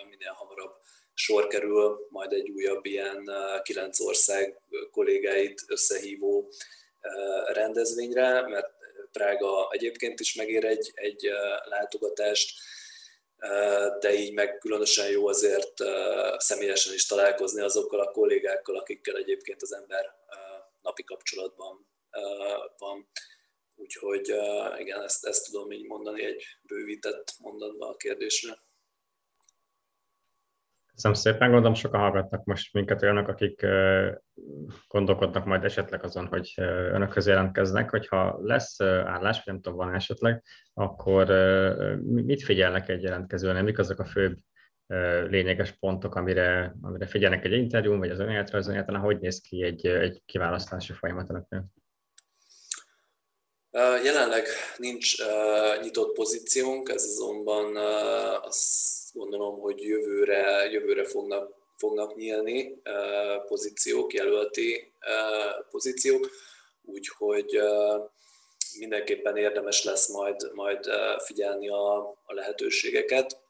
[0.08, 0.74] minél hamarabb
[1.14, 3.30] sor kerül majd egy újabb ilyen
[3.62, 4.60] kilenc ország
[4.90, 6.52] kollégáit összehívó
[7.52, 8.80] rendezvényre, mert
[9.12, 11.30] Prága egyébként is megér egy, egy
[11.64, 12.58] látogatást,
[14.00, 15.72] de így meg különösen jó azért
[16.36, 20.14] személyesen is találkozni azokkal a kollégákkal, akikkel egyébként az ember
[20.82, 21.91] napi kapcsolatban
[22.78, 23.08] van.
[23.74, 24.34] Úgyhogy
[24.78, 28.58] igen, ezt, ezt tudom így mondani egy bővített mondatban a kérdésre.
[30.94, 33.66] Köszönöm szépen, gondolom sokan hallgatnak most minket olyanok, akik
[34.88, 40.44] gondolkodnak majd esetleg azon, hogy önökhöz jelentkeznek, hogyha lesz állás, vagy nem tudom, van esetleg,
[40.74, 41.28] akkor
[42.02, 44.38] mit figyelnek egy jelentkezőnél, mik azok a főbb
[45.28, 50.22] lényeges pontok, amire, amire figyelnek egy interjún, vagy az önéletrajzon, hogy néz ki egy, egy
[50.24, 51.64] kiválasztási folyamat önöknél?
[53.74, 54.46] Jelenleg
[54.76, 55.16] nincs
[55.80, 57.76] nyitott pozíciónk, ez azonban
[58.42, 62.82] azt gondolom, hogy jövőre, jövőre fognak, fognak nyílni
[63.46, 64.92] pozíciók, jelölti
[65.70, 66.30] pozíciók,
[66.84, 67.60] úgyhogy
[68.78, 70.84] mindenképpen érdemes lesz majd, majd
[71.24, 73.40] figyelni a, a lehetőségeket.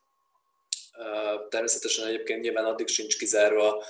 [1.48, 3.84] Természetesen egyébként nyilván addig sincs kizárva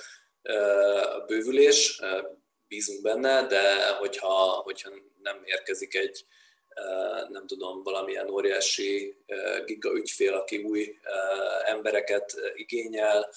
[1.15, 2.01] a bővülés,
[2.73, 4.91] bízunk benne, de hogyha, hogyha
[5.23, 6.25] nem érkezik egy,
[7.29, 9.17] nem tudom, valamilyen óriási
[9.65, 10.97] giga ügyfél, aki új
[11.65, 13.31] embereket igényel,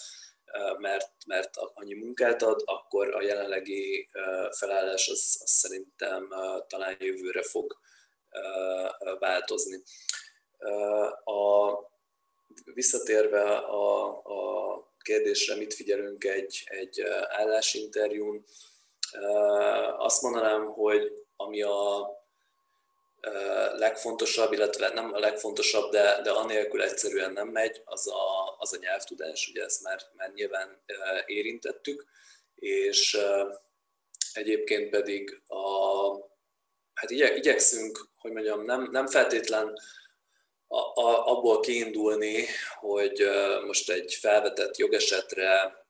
[0.77, 4.09] mert, mert annyi munkát ad, akkor a jelenlegi
[4.57, 6.27] felállás az, az szerintem
[6.67, 7.77] talán jövőre fog
[9.19, 9.83] változni.
[11.23, 11.73] A,
[12.73, 18.45] visszatérve a, a kérdésre, mit figyelünk egy, egy állásinterjún,
[19.97, 22.09] azt mondanám, hogy ami a
[23.75, 28.77] legfontosabb, illetve nem a legfontosabb, de, de anélkül egyszerűen nem megy, az a, az a
[28.79, 30.83] nyelvtudás, ugye ezt már, már nyilván
[31.25, 32.05] érintettük,
[32.55, 33.17] és
[34.33, 35.57] egyébként pedig a,
[36.93, 39.73] hát igye, igyekszünk, hogy mondjam, nem, nem feltétlen
[40.67, 42.45] a, a, abból kiindulni,
[42.79, 43.29] hogy
[43.65, 45.84] most egy felvetett jogesetre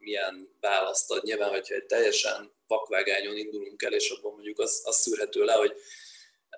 [0.00, 1.22] milyen választ ad.
[1.22, 5.74] Nyilván, hogyha egy teljesen vakvágányon indulunk el, és abban mondjuk az, az szűrhető le, hogy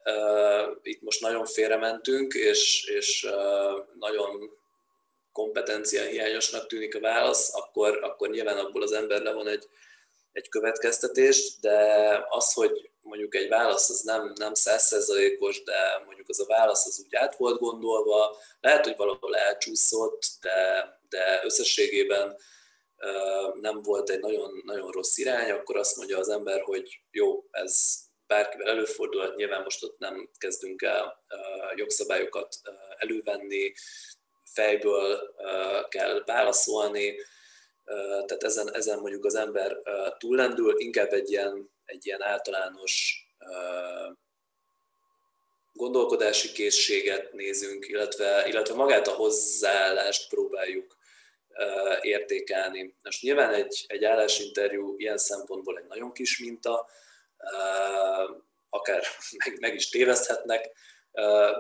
[0.05, 4.61] uh, itt most nagyon félrementünk, és, és uh, nagyon
[5.33, 9.69] kompetencia hiányosnak tűnik a válasz, akkor, akkor nyilván abból az ember levon egy,
[10.33, 11.77] egy következtetést, de
[12.29, 17.03] az, hogy mondjuk egy válasz az nem, nem százszerzalékos, de mondjuk az a válasz az
[17.05, 22.37] úgy át volt gondolva, lehet, hogy valahol elcsúszott, de, de összességében
[23.61, 27.95] nem volt egy nagyon, nagyon rossz irány, akkor azt mondja az ember, hogy jó, ez
[28.27, 31.25] bárkivel előfordulhat, nyilván most ott nem kezdünk el
[31.75, 32.57] jogszabályokat
[32.99, 33.73] elővenni,
[34.45, 35.35] fejből
[35.89, 37.17] kell válaszolni,
[38.27, 39.79] tehát ezen, ezen mondjuk az ember
[40.19, 43.25] túllendül, inkább egy ilyen, egy ilyen általános
[45.73, 50.97] gondolkodási készséget nézünk, illetve, illetve magát a hozzáállást próbáljuk
[52.01, 52.97] értékelni.
[53.03, 56.87] Most nyilván egy, egy állásinterjú ilyen szempontból egy nagyon kis minta,
[58.69, 59.03] akár
[59.45, 60.71] meg, meg is téveszthetnek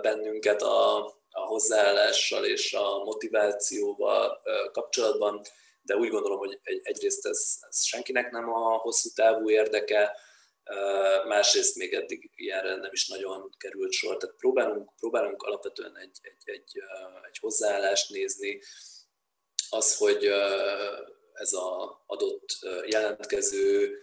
[0.03, 5.41] bennünket a, a hozzáállással és a motivációval kapcsolatban,
[5.83, 10.17] de úgy gondolom, hogy egy, egyrészt ez, ez senkinek nem a hosszú távú érdeke,
[11.27, 14.17] másrészt még eddig ilyenre nem is nagyon került sor.
[14.17, 16.83] Tehát próbálunk, próbálunk alapvetően egy, egy, egy,
[17.29, 18.63] egy hozzáállást nézni,
[19.75, 20.25] az, hogy
[21.33, 22.47] ez az adott
[22.87, 23.97] jelentkező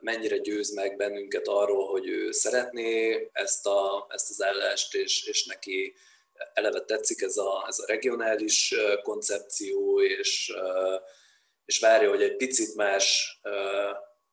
[0.00, 5.44] mennyire győz meg bennünket arról, hogy ő szeretné ezt, a, ezt az állást, és, és
[5.46, 5.94] neki
[6.54, 10.52] eleve tetszik ez a, ez a regionális koncepció, és,
[11.64, 13.38] és várja, hogy egy picit más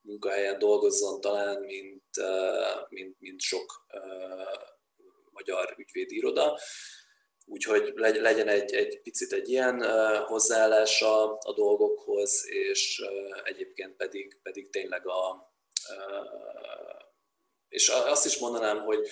[0.02, 2.04] munkahelyen dolgozzon talán, mint,
[2.90, 3.86] mint, mint sok
[5.32, 6.60] magyar ügyvédi iroda
[7.46, 9.84] Úgyhogy legyen egy, egy picit egy ilyen
[10.26, 13.02] hozzáállása a dolgokhoz, és
[13.44, 15.54] egyébként pedig, pedig tényleg a...
[17.70, 19.08] És azt is mondanám, hogy,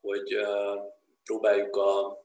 [0.00, 0.36] hogy
[1.24, 2.22] próbáljuk a,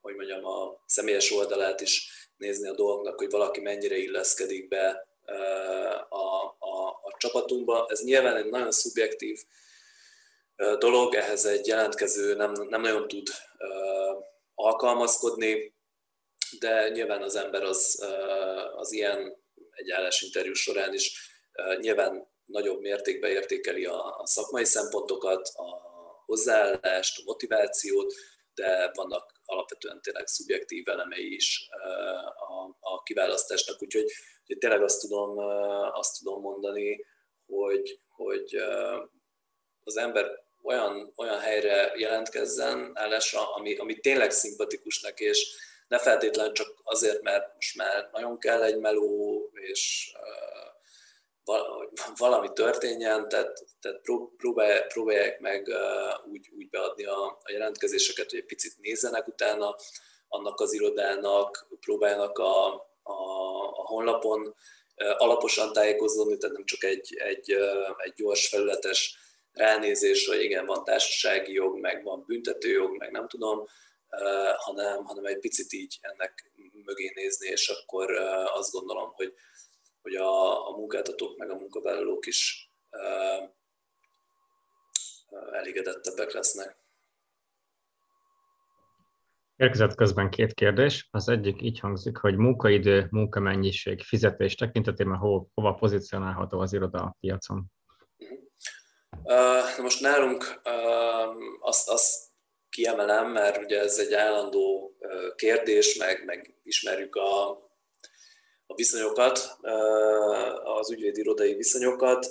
[0.00, 5.08] hogy mondjam, a személyes oldalát is nézni a dolgoknak, hogy valaki mennyire illeszkedik be
[6.08, 7.86] a, a, a csapatunkba.
[7.88, 9.38] Ez nyilván egy nagyon szubjektív
[10.78, 13.28] dolog, ehhez egy jelentkező nem, nem nagyon tud
[14.56, 15.74] alkalmazkodni,
[16.58, 18.06] de nyilván az ember az,
[18.76, 21.30] az ilyen egy állásinterjú során is
[21.78, 25.64] nyilván nagyobb mértékben értékeli a, szakmai szempontokat, a
[26.24, 28.14] hozzáállást, a motivációt,
[28.54, 31.68] de vannak alapvetően tényleg szubjektív elemei is
[32.34, 35.38] a, a kiválasztásnak, úgyhogy, úgyhogy tényleg azt tudom,
[35.92, 37.04] azt tudom mondani,
[37.46, 38.54] hogy, hogy
[39.84, 45.48] az ember olyan, olyan helyre jelentkezzen állásra, ami, ami tényleg szimpatikusnak, és
[45.88, 50.12] ne feltétlenül csak azért, mert most már nagyon kell egy meló, és
[52.16, 54.00] valami történjen, tehát, tehát
[54.36, 55.68] próbálják, próbálják meg
[56.30, 59.76] úgy, úgy beadni a, a jelentkezéseket, hogy egy picit nézzenek utána
[60.28, 63.12] annak az irodának, próbáljanak a, a,
[63.72, 64.54] a honlapon
[64.96, 67.52] alaposan tájékozódni, tehát nem csak egy, egy,
[67.96, 69.18] egy gyors felületes
[69.56, 73.66] ránézés, hogy igen, van társasági jog, meg van büntetőjog, meg nem tudom,
[74.56, 76.52] hanem, hanem egy picit így ennek
[76.84, 78.10] mögé nézni, és akkor
[78.54, 79.34] azt gondolom, hogy,
[80.02, 82.70] hogy a, a munkáltatók meg a munkavállalók is
[85.52, 86.84] elégedettebbek lesznek.
[89.56, 91.08] Érkezett közben két kérdés.
[91.10, 97.16] Az egyik így hangzik, hogy munkaidő, munkamennyiség, fizetés tekintetében hova, hova pozícionálható az iroda a
[97.20, 97.64] piacon?
[99.78, 100.60] Most nálunk
[101.60, 102.24] azt, azt
[102.68, 104.96] kiemelem, mert ugye ez egy állandó
[105.36, 107.50] kérdés, meg, meg ismerjük a,
[108.66, 109.56] a viszonyokat,
[110.64, 112.30] az ügyvédi irodai viszonyokat.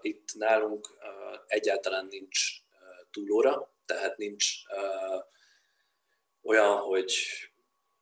[0.00, 0.88] Itt nálunk
[1.46, 2.38] egyáltalán nincs
[3.10, 4.46] túlóra, tehát nincs
[6.42, 7.14] olyan, hogy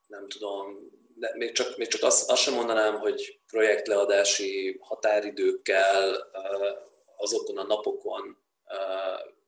[0.06, 6.30] nem tudom, de még csak, még csak azt, azt sem mondanám, hogy projektleadási határidőkkel
[7.16, 8.38] azokon a napokon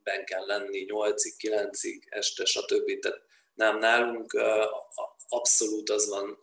[0.03, 2.99] ben kell lenni 8-ig, 9-ig, este, stb.
[2.99, 3.23] Tehát
[3.55, 4.41] nem, nálunk
[5.29, 6.39] abszolút az van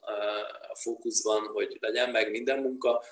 [0.70, 3.04] a fókuszban, hogy legyen meg minden munka,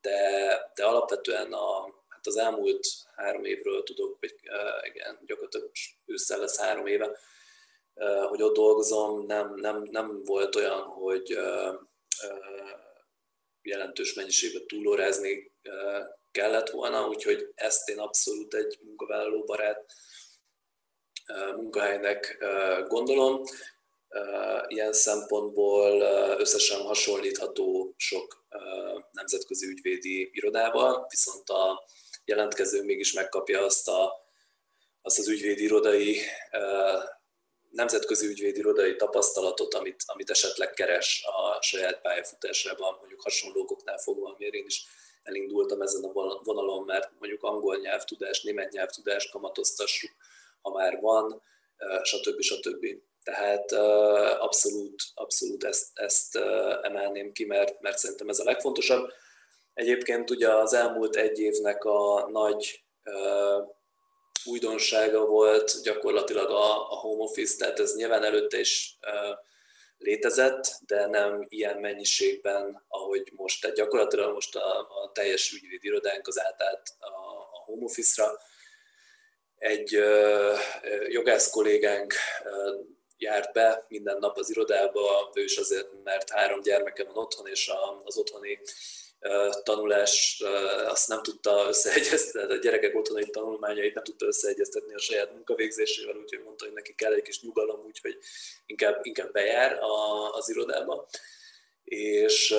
[0.00, 2.86] de, de alapvetően a, hát az elmúlt
[3.16, 4.34] három évről tudok, hogy
[4.82, 5.70] igen, gyakorlatilag
[6.06, 7.18] ősszel lesz három éve,
[8.28, 11.38] hogy ott dolgozom, nem, nem, nem volt olyan, hogy
[13.62, 15.52] jelentős mennyiségben túlórázni
[16.34, 19.92] kellett volna, úgyhogy ezt én abszolút egy munkavállaló barát
[21.56, 22.44] munkahelynek
[22.88, 23.42] gondolom.
[24.66, 26.00] Ilyen szempontból
[26.38, 28.46] összesen hasonlítható sok
[29.10, 31.84] nemzetközi ügyvédi irodával, viszont a
[32.24, 34.12] jelentkező mégis megkapja azt, a,
[35.02, 36.20] azt az ügyvédi irodai
[37.70, 44.54] nemzetközi ügyvédi irodai tapasztalatot, amit, amit esetleg keres a saját pályafutásában, mondjuk hasonlókoknál fogva, miért
[44.54, 44.86] én is
[45.24, 46.12] elindultam ezen a
[46.42, 50.10] vonalon, mert mondjuk angol nyelvtudás, német nyelvtudás kamatoztassuk,
[50.62, 51.42] ha már van,
[52.02, 52.40] stb.
[52.40, 52.86] stb.
[53.22, 53.72] Tehát
[54.40, 56.36] abszolút, abszolút ezt, ezt
[56.82, 59.10] emelném ki, mert, mert szerintem ez a legfontosabb.
[59.74, 62.84] Egyébként ugye az elmúlt egy évnek a nagy
[64.44, 68.98] újdonsága volt gyakorlatilag a, a home office, tehát ez nyilván előtte is
[70.04, 73.60] létezett, de nem ilyen mennyiségben, ahogy most.
[73.60, 77.06] Tehát gyakorlatilag most a, a teljes ügyvédi irodánk az átállt a,
[77.52, 78.38] a home office-ra.
[79.58, 80.54] Egy ö,
[81.08, 82.74] jogász kollégánk ö,
[83.18, 87.68] járt be minden nap az irodába, ő is azért, mert három gyermeke van otthon, és
[87.68, 88.60] a, az otthoni
[89.62, 90.42] tanulás
[90.86, 96.44] azt nem tudta összeegyeztetni, a gyerekek otthoni tanulmányait nem tudta összeegyeztetni a saját munkavégzésével, úgyhogy
[96.44, 98.18] mondta, hogy neki kell egy kis nyugalom, úgyhogy
[98.66, 99.78] inkább, inkább bejár
[100.32, 101.06] az irodába.
[101.84, 102.50] És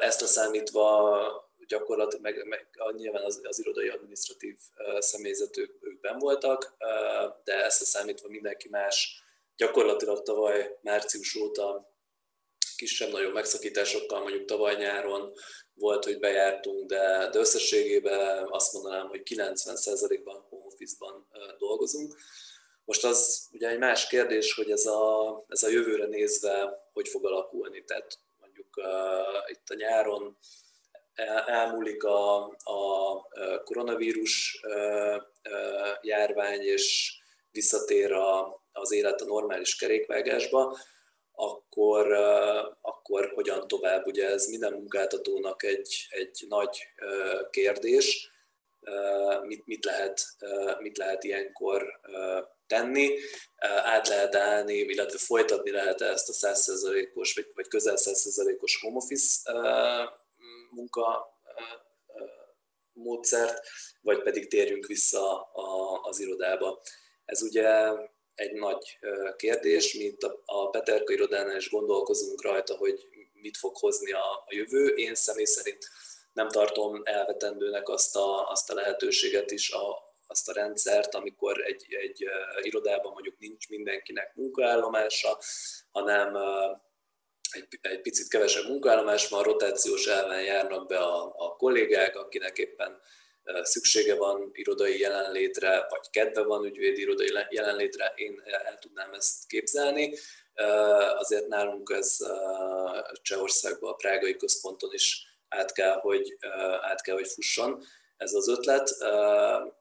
[0.00, 4.56] ezt leszámítva gyakorlatilag, meg, meg nyilván az, az irodai adminisztratív
[4.98, 6.76] személyzet ők, ők ben voltak,
[7.44, 9.22] de ezt leszámítva mindenki más
[9.56, 11.89] gyakorlatilag tavaly március óta
[12.80, 15.32] kisebb-nagyobb megszakításokkal, mondjuk tavaly nyáron
[15.74, 21.26] volt, hogy bejártunk, de, de összességében azt mondanám, hogy 90%-ban home office-ban
[21.58, 22.14] dolgozunk.
[22.84, 27.26] Most az ugye egy más kérdés, hogy ez a, ez a jövőre nézve hogy fog
[27.26, 27.84] alakulni.
[27.84, 30.38] Tehát mondjuk uh, itt a nyáron
[31.46, 37.16] elmúlik a, a koronavírus uh, uh, járvány, és
[37.50, 40.76] visszatér a, az élet a normális kerékvágásba,
[41.40, 42.12] akkor,
[42.80, 44.06] akkor hogyan tovább?
[44.06, 46.78] Ugye ez minden munkáltatónak egy, egy nagy
[47.50, 48.30] kérdés,
[49.42, 50.22] mit, mit, lehet,
[50.78, 52.00] mit lehet ilyenkor
[52.66, 53.18] tenni,
[53.84, 59.52] át lehet állni, illetve folytatni lehet ezt a 100%-os vagy, vagy közel 100%-os home office
[60.70, 61.38] munka
[62.92, 63.66] módszert,
[64.00, 65.50] vagy pedig térjünk vissza
[66.02, 66.80] az irodába.
[67.24, 67.90] Ez ugye
[68.40, 68.98] egy nagy
[69.36, 74.86] kérdés, mint a Peterka irodánál is gondolkozunk rajta, hogy mit fog hozni a, jövő.
[74.86, 75.88] Én személy szerint
[76.32, 81.86] nem tartom elvetendőnek azt a, azt a lehetőséget is, a, azt a rendszert, amikor egy,
[82.00, 82.24] egy
[82.62, 85.38] irodában mondjuk nincs mindenkinek munkaállomása,
[85.90, 86.36] hanem
[87.50, 93.00] egy, egy picit kevesebb munkaállomás van, rotációs elven járnak be a, a kollégák, akinek éppen
[93.62, 100.16] szüksége van irodai jelenlétre, vagy kedve van ügyvédi irodai jelenlétre, én el tudnám ezt képzelni.
[101.16, 102.16] Azért nálunk ez
[103.22, 106.36] Csehországban, a Prágai Központon is át kell, hogy,
[106.80, 107.84] át kell, hogy fusson
[108.16, 108.96] ez az ötlet.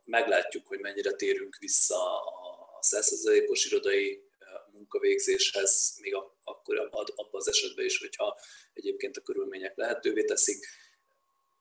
[0.05, 4.24] Meglátjuk, hogy mennyire térünk vissza a 100%-os irodai
[4.72, 8.39] munkavégzéshez, még akkor abban az esetben is, hogyha
[8.74, 10.67] egyébként a körülmények lehetővé teszik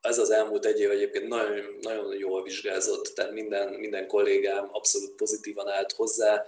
[0.09, 5.15] ez az elmúlt egy év egyébként nagyon, nagyon jól vizsgázott, tehát minden, minden kollégám abszolút
[5.15, 6.45] pozitívan állt hozzá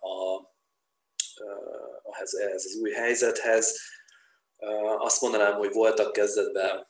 [0.00, 0.40] a,
[2.12, 3.78] ehhez, ehhez az új helyzethez.
[4.98, 6.86] Azt mondanám, hogy voltak kezdetben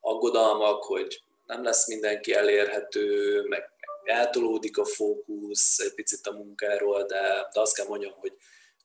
[0.00, 3.70] aggodalmak, hogy nem lesz mindenki elérhető, meg
[4.04, 8.32] eltolódik a fókusz egy picit a munkáról, de, de azt kell mondjam, hogy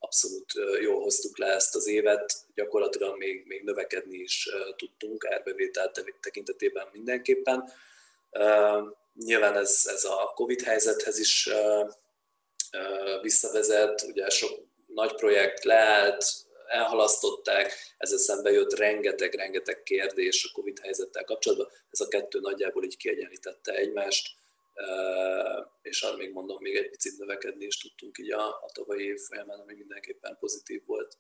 [0.04, 5.92] abszolút jól hoztuk le ezt az évet, gyakorlatilag még, még növekedni is tudtunk árbevétel
[6.22, 7.72] tekintetében mindenképpen.
[9.14, 11.50] Nyilván ez, ez a Covid helyzethez is
[13.22, 16.26] visszavezet, ugye sok nagy projekt leállt,
[16.68, 21.68] elhalasztották, ezzel szembe jött rengeteg-rengeteg kérdés a Covid helyzettel kapcsolatban.
[21.92, 24.40] Ez a kettő nagyjából így kiegyenlítette egymást
[25.82, 29.18] és arra még mondom, még egy picit növekedni is tudtunk így a, a tavalyi év
[29.18, 31.18] folyamán, ami mindenképpen pozitív volt.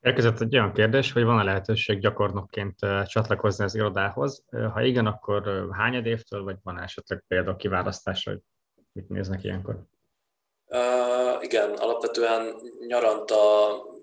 [0.00, 4.44] Érkezett egy olyan kérdés, hogy van-e lehetőség gyakornokként csatlakozni az irodához?
[4.72, 8.40] Ha igen, akkor hányad évtől, vagy van esetleg például kiválasztásra, hogy
[8.92, 9.74] mit néznek ilyenkor?
[10.66, 12.54] Uh, igen, alapvetően
[12.86, 13.36] nyaranta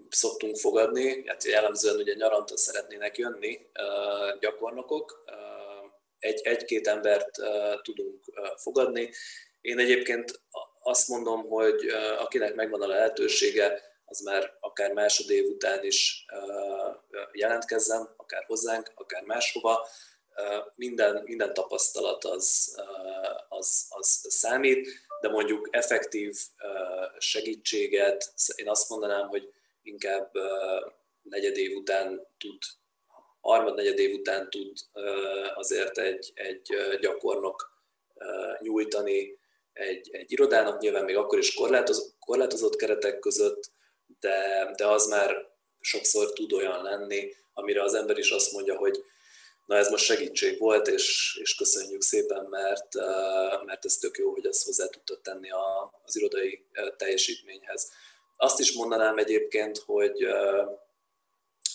[0.09, 5.46] szoktunk fogadni, hát jellemzően ugye nyaranta szeretnének jönni uh, gyakornokok, uh,
[6.19, 7.29] egy, egy-két embert
[7.81, 9.09] tudunk fogadni.
[9.61, 10.41] Én egyébként
[10.83, 11.87] azt mondom, hogy
[12.17, 16.25] akinek megvan a lehetősége, az már akár másodév után is
[17.31, 19.87] jelentkezzen, akár hozzánk, akár máshova.
[20.75, 22.77] Minden, minden tapasztalat az,
[23.49, 24.87] az, az számít,
[25.21, 26.35] de mondjuk effektív
[27.17, 30.31] segítséget, én azt mondanám, hogy inkább
[31.21, 32.61] negyed év után tud
[33.51, 34.77] harmad-negyed év után tud
[35.55, 37.71] azért egy, egy gyakornok
[38.59, 39.39] nyújtani
[39.73, 43.71] egy, egy irodának, nyilván még akkor is korlátozott, korlátozott keretek között,
[44.19, 45.47] de, de az már
[45.79, 49.03] sokszor tud olyan lenni, amire az ember is azt mondja, hogy
[49.65, 52.95] na ez most segítség volt, és, és köszönjük szépen, mert,
[53.65, 56.65] mert ez tök jó, hogy ezt hozzá tudta tenni a, az irodai
[56.97, 57.91] teljesítményhez.
[58.37, 60.27] Azt is mondanám egyébként, hogy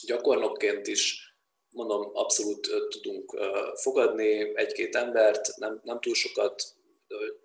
[0.06, 1.31] gyakornokként is
[1.72, 3.36] mondom, abszolút tudunk
[3.74, 6.62] fogadni egy-két embert, nem, nem túl sokat,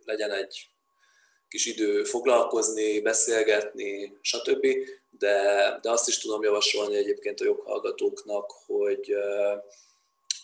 [0.05, 0.69] legyen egy
[1.47, 4.67] kis idő foglalkozni, beszélgetni, stb.
[5.09, 9.13] De, de azt is tudom javasolni egyébként a joghallgatóknak, hogy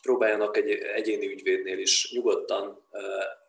[0.01, 2.87] próbáljanak egy egyéni ügyvédnél is nyugodtan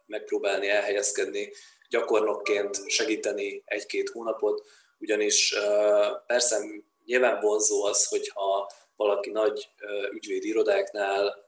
[0.07, 1.53] megpróbálni elhelyezkedni,
[1.91, 4.67] gyakornokként segíteni egy-két hónapot,
[4.99, 5.55] ugyanis
[6.27, 6.65] persze
[7.05, 9.71] nyilván vonzó az, hogyha valaki nagy
[10.13, 11.47] ügyvédi irodáknál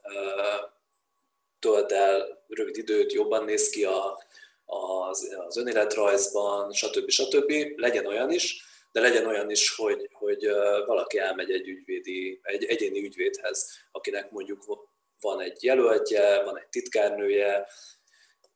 [1.59, 4.23] tölt el rövid időt, jobban néz ki a,
[4.65, 7.09] az, az önéletrajzban, stb.
[7.09, 7.51] stb.
[7.75, 10.47] Legyen olyan is, de legyen olyan is, hogy, hogy
[10.85, 14.87] valaki elmegy egy ügyvédi, egy egyéni ügyvédhez, akinek mondjuk
[15.21, 17.67] van egy jelöltje, van egy titkárnője,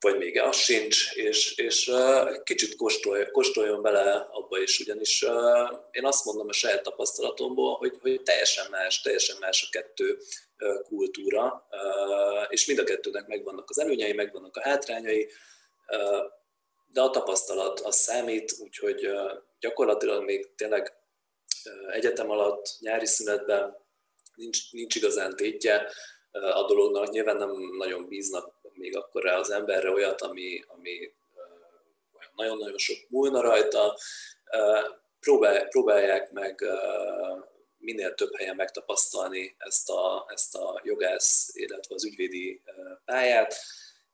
[0.01, 1.91] vagy még az sincs, és, és
[2.43, 5.25] kicsit kóstolj, kóstoljon bele abba is, ugyanis
[5.91, 10.17] én azt mondom a saját tapasztalatomból, hogy, hogy teljesen más, teljesen más a kettő
[10.83, 11.67] kultúra,
[12.49, 15.29] és mind a kettőnek megvannak az előnyei, megvannak a hátrányai,
[16.87, 19.09] de a tapasztalat az számít, úgyhogy
[19.59, 20.93] gyakorlatilag még tényleg
[21.91, 23.77] egyetem alatt, nyári szünetben
[24.35, 25.91] nincs, nincs igazán tétje
[26.31, 31.13] a dolognak, nyilván nem nagyon bíznak még akkor rá az emberre olyat, ami, ami
[32.35, 33.97] nagyon-nagyon sok múlna rajta.
[35.19, 36.63] próbál, próbálják meg
[37.77, 42.61] minél több helyen megtapasztalni ezt a, ezt a jogász, illetve az ügyvédi
[43.05, 43.55] pályát,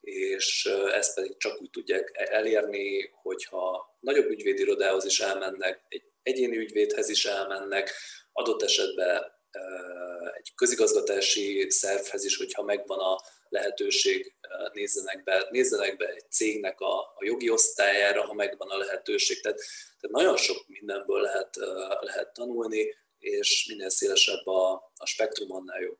[0.01, 7.09] és ezt pedig csak úgy tudják elérni, hogyha nagyobb ügyvédirodához is elmennek, egy egyéni ügyvédhez
[7.09, 7.91] is elmennek,
[8.31, 9.36] adott esetben
[10.37, 14.35] egy közigazgatási szervhez is, hogyha megvan a lehetőség,
[14.73, 19.41] nézzenek be, nézzenek be egy cégnek a, a jogi osztályára, ha megvan a lehetőség.
[19.41, 19.57] Tehát,
[19.99, 21.55] tehát nagyon sok mindenből lehet,
[21.99, 25.97] lehet tanulni, és minél szélesebb a, a spektrum, annál jobb.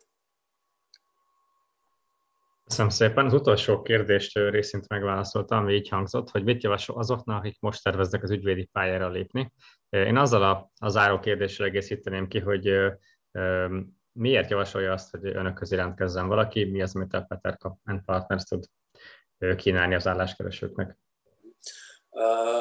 [2.68, 3.26] Köszönöm szépen.
[3.26, 8.24] Az utolsó kérdést részint megválaszoltam, ami így hangzott, hogy mit javasol azoknak, akik most terveznek
[8.24, 9.54] az ügyvédi pályára lépni.
[9.90, 12.70] Én azzal a, a záró kérdéssel egészíteném ki, hogy
[14.12, 17.58] miért javasolja azt, hogy önök jelentkezzen valaki, mi az, amit a Peter
[18.06, 18.66] Partners tud
[19.56, 20.98] kínálni az álláskeresőknek?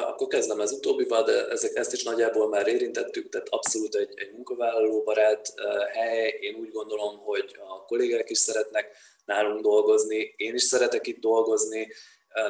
[0.02, 4.32] Akkor kezdem az utóbbival, de ezek, ezt is nagyjából már érintettük, tehát abszolút egy, egy
[4.32, 5.52] munkavállalóbarát
[5.92, 6.38] hely.
[6.40, 11.88] Én úgy gondolom, hogy a kollégák is szeretnek nálunk dolgozni, én is szeretek itt dolgozni,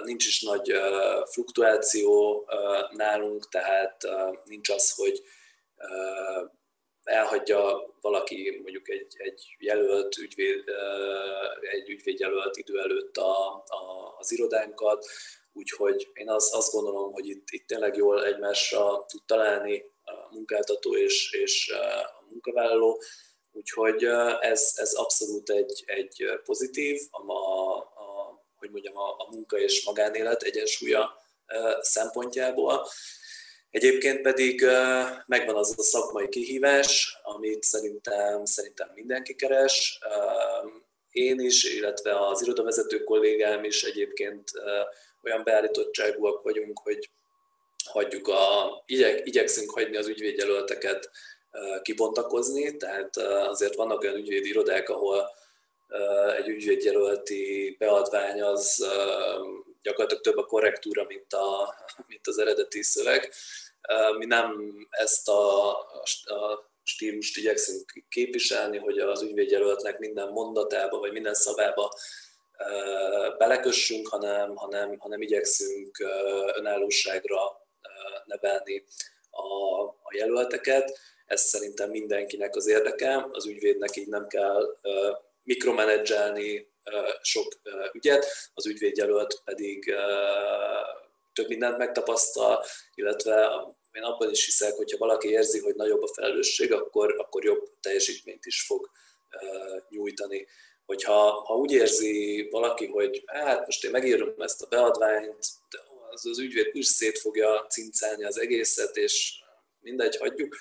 [0.05, 0.73] nincs is nagy
[1.25, 2.45] fluktuáció
[2.91, 3.97] nálunk, tehát
[4.45, 5.23] nincs az, hogy
[7.07, 10.65] elhagyja valaki mondjuk egy, egy jelölt ügyvéd,
[11.61, 15.07] egy ügyvédjelölt idő előtt a, a, az irodánkat,
[15.53, 20.97] úgyhogy én azt, azt gondolom, hogy itt, itt tényleg jól egymásra tud találni a munkáltató
[20.97, 23.03] és, és a munkavállaló,
[23.53, 24.05] úgyhogy
[24.41, 30.43] ez, ez abszolút egy, egy pozitív, a, a, hogy mondjam, a, a munka és magánélet
[30.43, 31.25] egyensúlya
[31.81, 32.87] szempontjából.
[33.71, 34.67] Egyébként pedig
[35.27, 39.99] megvan az a szakmai kihívás, amit szerintem, szerintem mindenki keres.
[41.11, 44.51] Én is, illetve az irodavezető kollégám is egyébként
[45.23, 47.11] olyan beállítottságúak vagyunk, hogy
[47.85, 51.11] hagyjuk a, igyek, igyekszünk hagyni az ügyvédjelölteket
[51.83, 53.17] kibontakozni, tehát
[53.49, 55.31] azért vannak olyan ügyvédi irodák, ahol
[56.37, 58.87] egy ügyvédjelölti beadvány az
[59.87, 61.75] gyakorlatilag több a korrektúra, mint, a,
[62.07, 63.33] mint az eredeti szöveg.
[64.19, 65.71] Mi nem ezt a,
[66.25, 71.93] a stílust igyekszünk képviselni, hogy az ügyvédjelöltnek minden mondatába vagy minden szavába
[73.39, 75.99] belekössünk, hanem, hanem, hanem igyekszünk
[76.55, 77.67] önállóságra
[78.25, 78.85] nevelni
[79.31, 80.99] a, a jelölteket.
[81.27, 84.79] Ez szerintem mindenkinek az érdeke, az ügyvédnek így nem kell
[85.43, 86.75] mikromanedzselni
[87.23, 87.61] sok
[87.93, 89.95] ügyet, az ügyvédjelölt pedig
[91.33, 92.65] több mindent megtapasztal,
[92.95, 97.71] illetve én abban is hiszek, hogyha valaki érzi, hogy nagyobb a felelősség, akkor, akkor jobb
[97.81, 98.91] teljesítményt is fog
[99.89, 100.47] nyújtani.
[100.87, 105.79] Hogyha ha úgy érzi valaki, hogy hát most én megírom ezt a beadványt, de
[106.11, 109.41] az, az ügyvéd is szét fogja cincálni az egészet, és
[109.81, 110.57] mindegy, hagyjuk,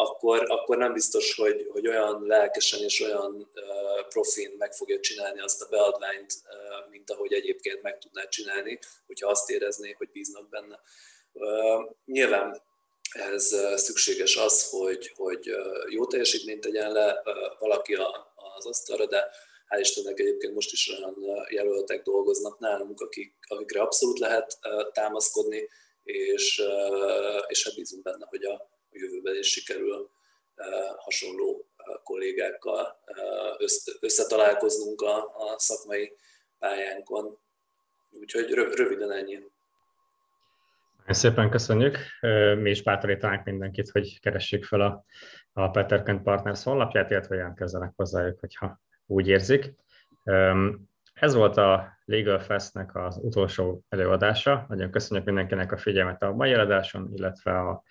[0.00, 3.50] akkor, akkor nem biztos, hogy, hogy olyan lelkesen és olyan
[4.08, 6.34] profin meg fogja csinálni azt a beadványt,
[6.90, 10.80] mint ahogy egyébként meg tudná csinálni, hogyha azt érezné, hogy bíznak benne.
[12.04, 12.62] Nyilván
[13.10, 15.50] ez szükséges az, hogy, hogy
[15.88, 17.22] jó teljesítményt tegyen le
[17.58, 17.94] valaki
[18.56, 19.30] az asztalra, de
[19.68, 24.58] hál' Istennek egyébként most is olyan jelöltek dolgoznak nálunk, akik, akikre abszolút lehet
[24.92, 25.68] támaszkodni,
[26.02, 26.62] és,
[27.46, 30.10] és hát bízunk benne, hogy a, a jövőben is sikerül
[30.96, 31.66] hasonló
[32.02, 33.00] kollégákkal
[34.00, 36.12] összetalálkoznunk a, a szakmai
[36.58, 37.38] pályánkon.
[38.10, 39.34] Úgyhogy röviden ennyi.
[40.98, 41.98] Nagyon szépen köszönjük.
[42.58, 45.04] Mi is bátorítanánk mindenkit, hogy keressék fel a,
[45.52, 49.74] a Peter Kent Partners honlapját, illetve jelentkezzenek hozzájuk, hogyha úgy érzik.
[51.14, 54.64] Ez volt a Legal Festnek az utolsó előadása.
[54.68, 57.82] Nagyon köszönjük mindenkinek a figyelmet a mai előadáson, illetve a,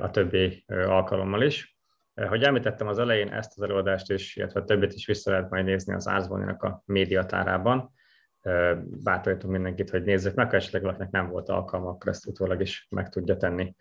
[0.00, 1.76] a többi alkalommal is.
[2.14, 5.64] Hogy említettem az elején, ezt az előadást is, illetve a többit is vissza lehet majd
[5.64, 7.92] nézni az Árzboninak a médiatárában.
[9.02, 12.86] Bátorítom mindenkit, hogy nézzék meg, ha esetleg valakinek nem volt alkalma, akkor ezt utólag is
[12.90, 13.74] meg tudja tenni.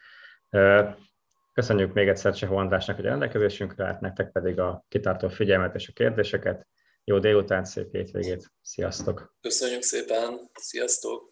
[1.54, 5.88] Köszönjük még egyszer Csehó Andrásnak, hogy a rendelkezésünkre állt, nektek pedig a kitartó figyelmet és
[5.88, 6.68] a kérdéseket.
[7.04, 9.36] Jó délután, szép hétvégét, sziasztok!
[9.42, 11.32] Köszönjük szépen, sziasztok!